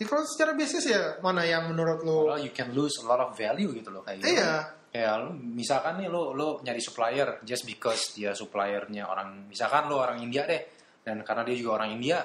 Ya, 0.00 0.08
kalau 0.08 0.24
secara 0.24 0.56
bisnis 0.56 0.88
ya 0.88 1.18
mana 1.20 1.44
yang 1.44 1.68
menurut 1.68 2.00
lu? 2.00 2.30
Well, 2.32 2.40
you 2.40 2.54
can 2.54 2.72
lose 2.72 2.96
a 3.02 3.04
lot 3.04 3.20
of 3.20 3.36
value 3.36 3.68
gitu 3.74 3.90
loh 3.92 4.00
kayak 4.00 4.22
gitu. 4.24 4.32
Iya, 4.38 4.80
Kayak 4.90 5.22
lu 5.22 5.30
misalkan 5.54 6.02
nih 6.02 6.10
lo 6.10 6.34
lo 6.34 6.58
nyari 6.66 6.82
supplier 6.82 7.38
just 7.46 7.62
because 7.62 8.10
dia 8.10 8.34
suppliernya 8.34 9.06
orang 9.06 9.46
misalkan 9.46 9.86
lo 9.86 10.02
orang 10.02 10.18
India 10.18 10.42
deh 10.50 10.62
dan 11.06 11.22
karena 11.22 11.46
dia 11.46 11.54
juga 11.54 11.78
orang 11.78 11.94
India 11.94 12.18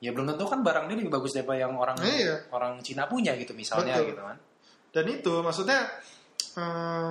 ya 0.00 0.10
belum 0.10 0.26
tentu 0.26 0.44
kan 0.44 0.60
barang 0.60 0.88
dia 0.88 0.96
lebih 0.96 1.12
bagus 1.12 1.32
daripada 1.32 1.60
yang 1.60 1.76
orang 1.76 1.96
Iya. 2.00 2.48
orang 2.50 2.80
Cina 2.80 3.04
punya 3.04 3.36
gitu 3.36 3.52
misalnya 3.52 4.00
Betul. 4.00 4.08
gitu 4.10 4.22
kan. 4.24 4.36
dan 4.90 5.04
itu 5.06 5.32
maksudnya 5.38 5.80
eh, 6.56 7.10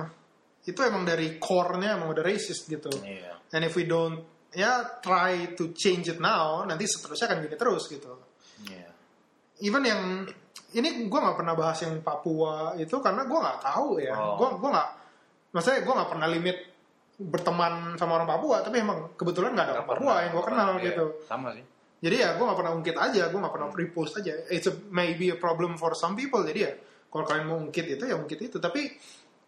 itu 0.60 0.80
emang 0.82 1.02
dari 1.02 1.38
core-nya 1.38 1.96
emang 1.96 2.12
udah 2.12 2.20
racist 2.20 2.68
gitu. 2.68 2.92
Iya. 3.00 3.32
And 3.50 3.64
if 3.64 3.72
we 3.72 3.86
don't 3.86 4.20
ya 4.50 5.00
try 5.00 5.54
to 5.54 5.72
change 5.72 6.10
it 6.10 6.18
now, 6.18 6.60
nanti 6.62 6.84
seterusnya 6.84 7.26
akan 7.26 7.38
gini 7.40 7.56
terus 7.56 7.86
gitu. 7.86 8.12
Iya. 8.60 8.90
even 9.60 9.80
yang 9.80 10.02
ini 10.72 11.08
gue 11.08 11.20
nggak 11.20 11.36
pernah 11.36 11.54
bahas 11.54 11.80
yang 11.80 12.00
Papua 12.00 12.72
itu 12.74 12.92
karena 12.98 13.24
gue 13.24 13.38
nggak 13.38 13.60
tahu 13.60 14.00
ya 14.00 14.12
Oh. 14.12 14.36
gue 14.36 14.48
gue 14.56 14.68
nggak 14.68 14.88
maksudnya 15.50 15.80
gue 15.80 15.94
nggak 15.96 16.10
pernah 16.10 16.28
limit 16.28 16.56
berteman 17.18 17.72
sama 17.96 18.16
orang 18.16 18.28
Papua 18.28 18.60
tapi 18.60 18.80
emang 18.80 19.12
kebetulan 19.16 19.52
nggak 19.52 19.66
ada 19.66 19.74
orang 19.76 19.88
Papua 19.88 20.12
yang 20.20 20.32
gue 20.32 20.44
kenal 20.44 20.70
Iya, 20.76 20.84
gitu 20.88 21.04
Sama 21.24 21.48
sih. 21.52 21.64
Jadi 22.00 22.16
ya 22.16 22.28
gue 22.36 22.44
nggak 22.44 22.58
pernah 22.58 22.72
ungkit 22.76 22.96
aja 22.96 23.22
gue 23.28 23.40
nggak 23.40 23.54
pernah 23.54 23.68
repost 23.72 24.12
aja 24.20 24.32
it's 24.48 24.66
a, 24.66 24.74
maybe 24.88 25.28
a 25.30 25.38
problem 25.38 25.76
for 25.76 25.92
some 25.92 26.16
people 26.16 26.40
jadi 26.40 26.60
ya 26.60 26.72
kalau 27.12 27.24
kalian 27.28 27.46
mau 27.46 27.58
ungkit 27.60 27.86
itu 27.96 28.04
ya 28.08 28.16
ungkit 28.16 28.40
itu 28.40 28.56
tapi 28.56 28.88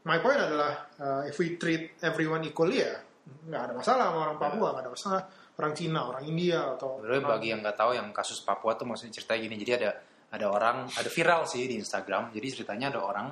my 0.05 0.19
point 0.21 0.39
adalah 0.39 0.93
uh, 1.01 1.23
if 1.25 1.39
we 1.41 1.57
treat 1.57 1.97
everyone 2.05 2.45
equally 2.45 2.85
ya 2.85 3.01
nggak 3.23 3.63
ada 3.71 3.73
masalah 3.73 4.05
sama 4.11 4.19
orang 4.31 4.39
Papua 4.39 4.69
nggak 4.75 4.85
ada 4.85 4.93
masalah 4.93 5.23
orang 5.61 5.73
Cina 5.77 6.01
orang 6.09 6.25
India 6.25 6.75
atau 6.75 6.99
Sebenarnya 7.03 7.25
bagi 7.29 7.49
yang 7.53 7.61
nggak 7.61 7.77
tahu 7.77 7.91
yang 7.93 8.09
kasus 8.11 8.41
Papua 8.41 8.75
tuh 8.79 8.89
maksudnya 8.89 9.13
ceritanya 9.15 9.41
gini. 9.47 9.57
Jadi 9.61 9.73
ada 9.83 9.91
ada 10.33 10.47
orang 10.49 10.77
ada 10.89 11.11
viral 11.13 11.45
sih 11.45 11.69
di 11.69 11.77
Instagram. 11.77 12.33
Jadi 12.33 12.47
ceritanya 12.51 12.97
ada 12.97 13.01
orang 13.05 13.27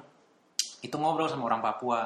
itu 0.84 0.94
ngobrol 0.94 1.26
sama 1.26 1.48
orang 1.48 1.64
Papua. 1.64 2.00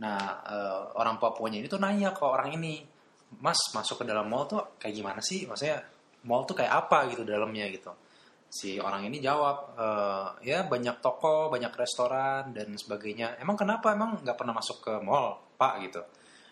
Nah 0.00 0.18
eh, 0.48 0.80
orang 0.96 1.20
Papuanya 1.20 1.60
ini 1.60 1.68
tuh 1.68 1.78
nanya 1.78 2.16
ke 2.16 2.24
orang 2.24 2.56
ini, 2.56 2.80
Mas 3.38 3.60
masuk 3.76 4.02
ke 4.02 4.04
dalam 4.08 4.26
mall 4.26 4.48
tuh 4.48 4.80
kayak 4.80 4.94
gimana 4.96 5.20
sih? 5.20 5.44
Maksudnya 5.44 5.84
mall 6.26 6.46
tuh 6.46 6.58
kayak 6.58 6.86
apa 6.86 7.10
gitu 7.10 7.22
dalamnya 7.26 7.66
gitu. 7.70 7.90
Si 8.52 8.76
orang 8.76 9.08
ini 9.08 9.16
jawab, 9.16 9.72
"Eh, 9.80 10.52
ya 10.52 10.68
banyak 10.68 11.00
toko, 11.00 11.48
banyak 11.48 11.72
restoran 11.72 12.52
dan 12.52 12.76
sebagainya. 12.76 13.40
Emang 13.40 13.56
kenapa? 13.56 13.96
Emang 13.96 14.20
nggak 14.20 14.36
pernah 14.36 14.52
masuk 14.52 14.84
ke 14.84 14.92
mall, 15.00 15.40
Pak 15.56 15.74
gitu. 15.88 16.02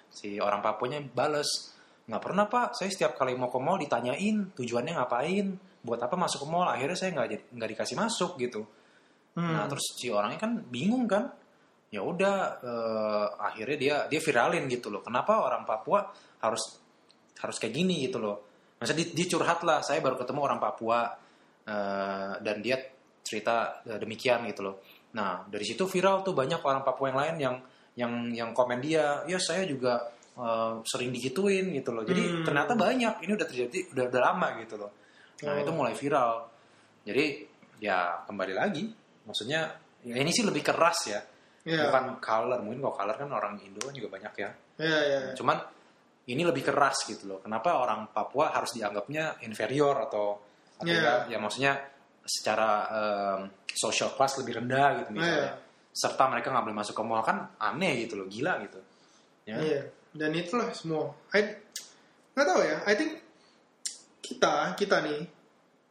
Si 0.09 0.41
orang 0.41 0.65
Papuanya 0.65 0.99
bales, 1.05 1.77
nggak 2.09 2.23
pernah 2.25 2.49
Pak. 2.49 2.75
Saya 2.75 2.89
setiap 2.89 3.21
kali 3.21 3.37
mau 3.37 3.53
ke 3.53 3.61
mall 3.61 3.77
ditanyain 3.77 4.57
tujuannya 4.57 4.97
ngapain, 4.97 5.47
buat 5.85 6.01
apa 6.01 6.17
masuk 6.17 6.45
ke 6.45 6.49
mall. 6.49 6.67
Akhirnya 6.73 6.97
saya 6.97 7.11
nggak 7.13 7.53
nggak 7.53 7.71
dikasih 7.77 7.97
masuk 8.01 8.41
gitu. 8.41 8.65
Hmm. 9.37 9.55
Nah 9.55 9.69
terus 9.71 9.95
si 9.95 10.09
orangnya 10.11 10.41
kan 10.41 10.57
bingung 10.73 11.05
kan, 11.05 11.31
ya 11.93 12.01
udah 12.01 12.37
eh, 12.65 13.27
akhirnya 13.45 13.77
dia 13.77 13.97
dia 14.09 14.21
viralin 14.25 14.65
gitu 14.73 14.89
loh. 14.89 15.05
Kenapa 15.05 15.45
orang 15.45 15.69
Papua 15.69 16.09
harus 16.43 16.81
harus 17.39 17.57
kayak 17.61 17.75
gini 17.77 18.09
gitu 18.09 18.19
loh? 18.19 18.50
Masa 18.81 18.97
dia, 18.97 19.05
dia 19.12 19.27
curhat 19.29 19.61
lah, 19.61 19.85
saya 19.85 20.01
baru 20.01 20.16
ketemu 20.16 20.40
orang 20.40 20.57
Papua 20.57 21.12
eh, 21.69 22.33
dan 22.40 22.57
dia 22.64 22.81
cerita 23.21 23.85
eh, 23.85 24.01
demikian 24.01 24.49
gitu 24.49 24.64
loh. 24.64 24.81
Nah 25.12 25.45
dari 25.45 25.69
situ 25.69 25.85
viral 25.85 26.25
tuh 26.25 26.33
banyak 26.33 26.64
orang 26.64 26.81
Papua 26.81 27.12
yang 27.12 27.19
lain 27.21 27.37
yang 27.37 27.57
yang 28.01 28.12
yang 28.33 28.51
komen 28.57 28.81
dia, 28.81 29.21
ya 29.29 29.37
saya 29.37 29.69
juga 29.69 30.01
eh, 30.33 30.73
sering 30.88 31.12
digituin 31.12 31.69
gitu 31.77 31.93
loh. 31.93 32.09
Jadi 32.09 32.23
Hmm. 32.25 32.45
ternyata 32.49 32.73
banyak, 32.73 33.21
ini 33.21 33.33
udah 33.37 33.45
terjadi 33.45 33.79
udah 33.93 34.05
udah 34.09 34.21
lama 34.33 34.49
gitu 34.64 34.81
loh. 34.81 34.90
Nah 35.45 35.53
Oh. 35.53 35.61
itu 35.61 35.71
mulai 35.77 35.93
viral. 35.93 36.49
Jadi 37.05 37.25
ya 37.85 38.25
kembali 38.25 38.57
lagi, 38.57 38.88
maksudnya 39.29 39.77
ya 40.01 40.16
ini 40.16 40.33
sih 40.33 40.40
lebih 40.40 40.64
keras 40.64 41.05
ya, 41.05 41.21
Iya. 41.69 41.93
bukan 41.93 42.16
color. 42.16 42.64
Mungkin 42.64 42.81
kalau 42.81 42.97
color 42.97 43.16
kan 43.21 43.29
orang 43.29 43.61
Indo 43.61 43.85
kan 43.85 43.93
juga 43.93 44.09
banyak 44.16 44.33
ya. 44.40 44.49
Iya, 44.81 44.99
iya. 45.05 45.21
Cuman 45.37 45.61
ini 46.29 46.43
lebih 46.45 46.63
keras 46.67 47.09
gitu 47.09 47.25
loh. 47.27 47.39
Kenapa 47.41 47.81
orang 47.81 48.13
Papua 48.13 48.53
harus 48.53 48.77
dianggapnya 48.77 49.41
inferior 49.47 49.97
atau 50.05 50.27
atau 50.81 50.89
Iya. 50.89 51.29
ya, 51.29 51.37
ya 51.37 51.39
maksudnya 51.41 51.73
secara 52.25 52.71
em, 52.89 53.41
social 53.73 54.13
class 54.17 54.37
lebih 54.41 54.61
rendah 54.61 55.05
gitu 55.05 55.11
misalnya. 55.17 55.41
Iya. 55.41 55.53
Serta 55.91 56.29
mereka 56.31 56.53
nggak 56.53 56.65
boleh 56.71 56.79
masuk 56.79 56.95
ke 56.97 57.03
mall 57.03 57.25
kan 57.25 57.51
aneh 57.59 58.07
gitu 58.07 58.21
loh, 58.21 58.27
gila 58.31 58.61
gitu. 58.65 58.81
Ya. 59.49 59.57
Iya, 59.59 59.81
dan 60.15 60.31
itulah 60.37 60.71
semua. 60.77 61.13
I 61.35 61.43
nggak 62.37 62.47
tahu 62.47 62.61
ya. 62.63 62.77
I 62.87 62.95
think 62.95 63.13
kita 64.23 64.79
kita 64.79 65.03
nih 65.03 65.21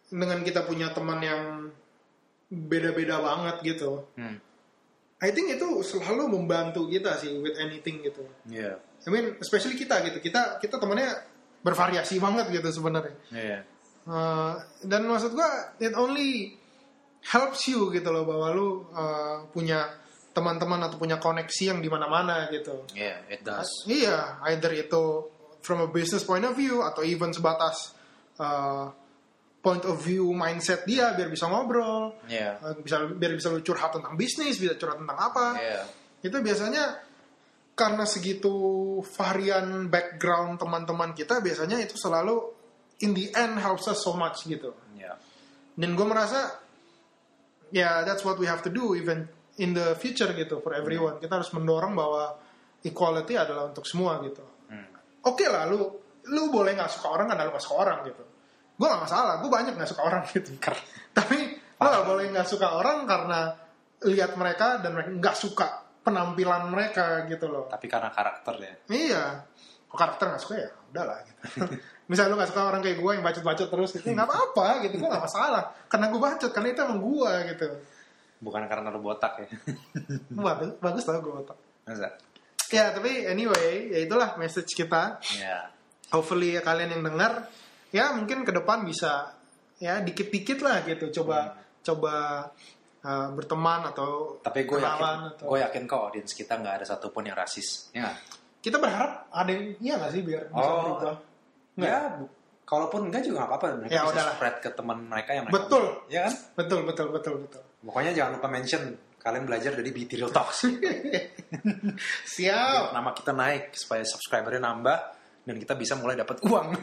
dengan 0.10 0.40
kita 0.42 0.64
punya 0.64 0.90
teman 0.96 1.20
yang 1.22 1.42
beda-beda 2.50 3.22
banget 3.22 3.62
gitu. 3.76 4.08
Hmm. 4.18 4.42
I 5.20 5.36
think 5.36 5.52
itu 5.52 5.68
selalu 5.84 6.32
membantu 6.32 6.88
kita 6.88 7.20
sih 7.20 7.36
with 7.44 7.60
anything 7.60 8.00
gitu. 8.00 8.24
Iya. 8.48 8.80
I 8.80 9.10
mean, 9.12 9.36
especially 9.44 9.76
kita 9.76 10.00
gitu. 10.08 10.24
Kita 10.24 10.64
kita 10.64 10.80
temannya 10.80 11.12
bervariasi 11.60 12.24
banget 12.24 12.48
gitu 12.56 12.70
sebenarnya. 12.72 13.16
Iya. 13.32 13.60
Uh, 14.08 14.56
dan 14.88 15.04
maksud 15.06 15.36
gua 15.36 15.76
it 15.78 15.92
only 15.92 16.56
helps 17.20 17.68
you 17.68 17.92
gitu 17.92 18.10
loh 18.16 18.24
bahwa 18.24 18.48
lu 18.56 18.68
uh, 18.96 19.44
punya 19.52 19.92
teman-teman 20.32 20.88
atau 20.88 20.96
punya 20.96 21.20
koneksi 21.20 21.76
yang 21.76 21.80
di 21.84 21.92
mana-mana 21.92 22.48
gitu. 22.48 22.88
Iya, 22.96 23.28
it 23.28 23.44
does. 23.44 23.68
Iya, 23.90 24.40
either 24.56 24.72
itu 24.72 25.28
from 25.60 25.84
a 25.84 25.90
business 25.92 26.24
point 26.24 26.48
of 26.48 26.56
view 26.56 26.80
atau 26.80 27.04
even 27.04 27.36
sebatas 27.36 27.92
uh, 28.40 28.88
point 29.60 29.84
of 29.84 30.00
view 30.00 30.32
mindset 30.32 30.88
dia 30.88 31.12
biar 31.12 31.28
bisa 31.28 31.52
ngobrol, 31.52 32.16
Iya. 32.32 32.60
uh, 32.64 32.76
bisa 32.80 33.04
biar 33.12 33.36
bisa 33.36 33.52
lu 33.52 33.60
curhat 33.60 33.92
tentang 33.92 34.16
bisnis, 34.16 34.56
bisa 34.56 34.80
curhat 34.80 35.04
tentang 35.04 35.20
apa. 35.20 35.48
Iya. 35.60 35.82
Itu 36.24 36.40
biasanya 36.40 37.04
karena 37.76 38.04
segitu 38.04 38.52
varian 39.16 39.88
background 39.88 40.60
teman-teman 40.60 41.16
kita 41.16 41.40
biasanya 41.40 41.80
itu 41.80 41.96
selalu 41.96 42.36
in 43.04 43.16
the 43.16 43.32
end 43.36 43.56
helps 43.60 43.88
us 43.88 44.00
so 44.04 44.16
much 44.16 44.48
gitu. 44.48 44.76
Iya. 44.96 45.16
Dan 45.76 45.96
gue 45.96 46.08
merasa 46.08 46.60
ya 47.72 48.04
that's 48.08 48.24
what 48.24 48.40
we 48.40 48.48
have 48.48 48.64
to 48.64 48.72
do 48.72 48.96
even 48.96 49.28
in 49.60 49.76
the 49.76 49.96
future 50.00 50.32
gitu 50.36 50.64
for 50.64 50.72
everyone. 50.76 51.20
Kita 51.20 51.40
harus 51.40 51.52
mendorong 51.52 51.96
bahwa 51.96 52.36
equality 52.84 53.36
adalah 53.36 53.68
untuk 53.72 53.84
semua 53.84 54.24
gitu. 54.24 54.44
Hmm. 54.72 54.88
Oke 55.28 55.48
lah 55.52 55.68
lu 55.68 55.84
lu 56.32 56.52
boleh 56.52 56.76
nggak 56.76 56.92
suka 56.92 57.12
orang 57.12 57.28
karena 57.32 57.44
lu 57.48 57.52
nggak 57.52 57.64
suka 57.64 57.76
orang 57.80 58.00
gitu. 58.08 58.24
Gue 58.80 58.88
nggak 58.88 59.04
masalah, 59.04 59.44
gue 59.44 59.52
banyak 59.52 59.76
nggak 59.76 59.92
suka 59.92 60.02
orang 60.08 60.24
gitu. 60.32 60.56
Tapi 61.12 61.38
lu 61.60 61.88
nggak 61.92 62.06
boleh 62.08 62.26
nggak 62.32 62.48
suka 62.48 62.68
orang 62.80 63.04
karena 63.04 63.52
lihat 64.08 64.40
mereka 64.40 64.80
dan 64.80 64.96
mereka 64.96 65.12
nggak 65.12 65.36
suka 65.36 65.68
penampilan 66.00 66.72
mereka 66.72 67.28
gitu 67.28 67.52
loh. 67.52 67.68
Tapi 67.68 67.92
karena 67.92 68.10
karakter 68.10 68.56
ya. 68.58 68.74
Iya. 68.88 69.24
Kok 69.90 69.98
karakter 69.98 70.26
gak 70.30 70.42
suka 70.42 70.56
ya? 70.62 70.70
Udahlah 70.94 71.18
gitu. 71.26 71.66
Misalnya 72.10 72.30
lu 72.34 72.38
gak 72.38 72.50
suka 72.54 72.62
orang 72.62 72.82
kayak 72.86 72.98
gue 73.02 73.12
yang 73.18 73.26
bacot-bacot 73.26 73.68
terus 73.74 73.90
gitu, 73.98 74.06
gak 74.14 74.30
apa-apa 74.30 74.86
gitu. 74.86 75.02
Gue 75.02 75.10
gak 75.10 75.26
masalah. 75.26 75.74
Karena 75.90 76.06
gue 76.14 76.22
bacot, 76.22 76.52
karena 76.54 76.68
itu 76.74 76.80
emang 76.86 77.02
gue 77.02 77.34
gitu. 77.54 77.68
Bukan 78.40 78.62
karena 78.70 78.88
lu 78.94 79.02
botak 79.02 79.34
ya. 79.42 79.48
Bagus, 80.46 80.78
bagus 80.78 81.04
tau 81.04 81.20
gue 81.20 81.34
otak. 81.34 81.58
Masa? 81.90 82.16
Ya, 82.70 82.94
tapi 82.94 83.26
anyway, 83.26 83.90
ya 83.90 84.00
itulah 84.06 84.38
message 84.38 84.78
kita. 84.78 85.18
Iya. 85.26 85.74
Hopefully 86.14 86.54
ya 86.54 86.62
kalian 86.62 86.94
yang 86.94 87.04
dengar, 87.10 87.50
ya 87.90 88.14
mungkin 88.14 88.42
ke 88.42 88.52
depan 88.52 88.82
bisa 88.82 89.34
ya 89.78 90.00
dikit-dikit 90.00 90.60
lah 90.60 90.82
gitu. 90.84 91.10
Coba 91.14 91.56
coba 91.80 92.14
uh, 93.02 93.28
berteman 93.32 93.88
atau 93.88 94.38
Tapi 94.40 94.64
gue 94.64 94.78
yakin, 94.78 95.34
atau 95.34 95.46
gue 95.48 95.60
yakin 95.60 95.84
kok 95.86 96.00
audiens 96.02 96.32
kita 96.32 96.54
nggak 96.56 96.76
ada 96.80 96.86
satupun 96.86 97.24
yang 97.24 97.36
rasis. 97.36 97.90
Ya 97.92 98.12
kita 98.60 98.76
berharap 98.76 99.32
ada 99.32 99.50
yang 99.50 99.72
iya 99.80 99.94
nggak 99.96 100.12
sih 100.12 100.22
biar 100.22 100.44
bisa 100.52 100.60
Oh. 100.62 100.82
berubah 101.00 101.16
Nggak. 101.80 101.88
Ya, 101.88 102.00
bu- 102.14 102.32
kalaupun 102.68 103.08
enggak 103.08 103.24
juga 103.24 103.36
nggak 103.40 103.50
apa-apa. 103.50 103.66
Mereka 103.80 103.90
Ya, 103.90 104.02
bisa 104.04 104.12
udahlah. 104.14 104.34
spread 104.36 104.56
ke 104.60 104.70
teman 104.72 104.98
mereka 105.02 105.32
yang 105.32 105.44
mereka 105.44 105.58
Betul. 105.58 105.84
Ya 106.08 106.22
kan? 106.24 106.34
betul 106.56 106.80
betul 106.84 107.08
betul 107.10 107.36
betul 107.42 107.62
Pokoknya 107.80 108.12
jangan 108.12 108.32
lupa 108.36 108.48
mention 108.48 108.84
kalian 109.18 109.44
belajar 109.44 109.72
dari 109.72 109.90
BT 109.90 110.12
Real 110.16 110.30
Talks. 110.30 110.68
siap 112.36 112.92
Nama 112.92 113.10
kita 113.12 113.32
naik 113.32 113.74
supaya 113.74 114.04
subscribernya 114.04 114.62
nambah 114.62 114.98
dan 115.44 115.56
kita 115.58 115.74
bisa 115.76 115.94
mulai 115.96 116.16
dapat 116.16 116.38
uang. 116.44 116.68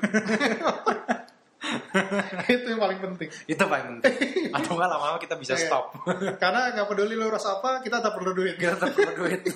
itu 2.46 2.66
yang 2.68 2.78
paling 2.78 3.00
penting 3.00 3.28
Itu 3.48 3.64
paling 3.66 3.98
penting. 3.98 4.14
Atau 4.54 4.76
nggak 4.76 4.86
lama-lama 4.86 5.18
kita 5.18 5.34
bisa 5.34 5.56
Iya. 5.56 5.66
stop. 5.66 5.84
karena 6.42 6.70
nggak 6.72 6.86
peduli 6.86 7.16
lu 7.16 7.26
rasa 7.26 7.58
apa 7.58 7.80
kita 7.80 7.98
tak 7.98 8.12
perlu 8.14 8.32
duit 8.32 8.54
kita 8.54 8.76
tetap 8.76 8.94
perlu 8.94 9.14
duit. 9.26 9.40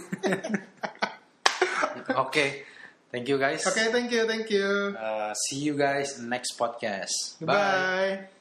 Oke, 2.10 2.66
thank 3.14 3.30
you 3.30 3.38
guys. 3.38 3.62
oke 3.62 3.78
thank 3.94 4.10
you 4.10 4.26
thank 4.26 4.50
you 4.50 4.66
Uh, 4.98 5.30
see 5.46 5.62
you 5.62 5.78
guys 5.78 6.18
next 6.18 6.58
podcast. 6.58 7.38
Goodbye. 7.38 8.39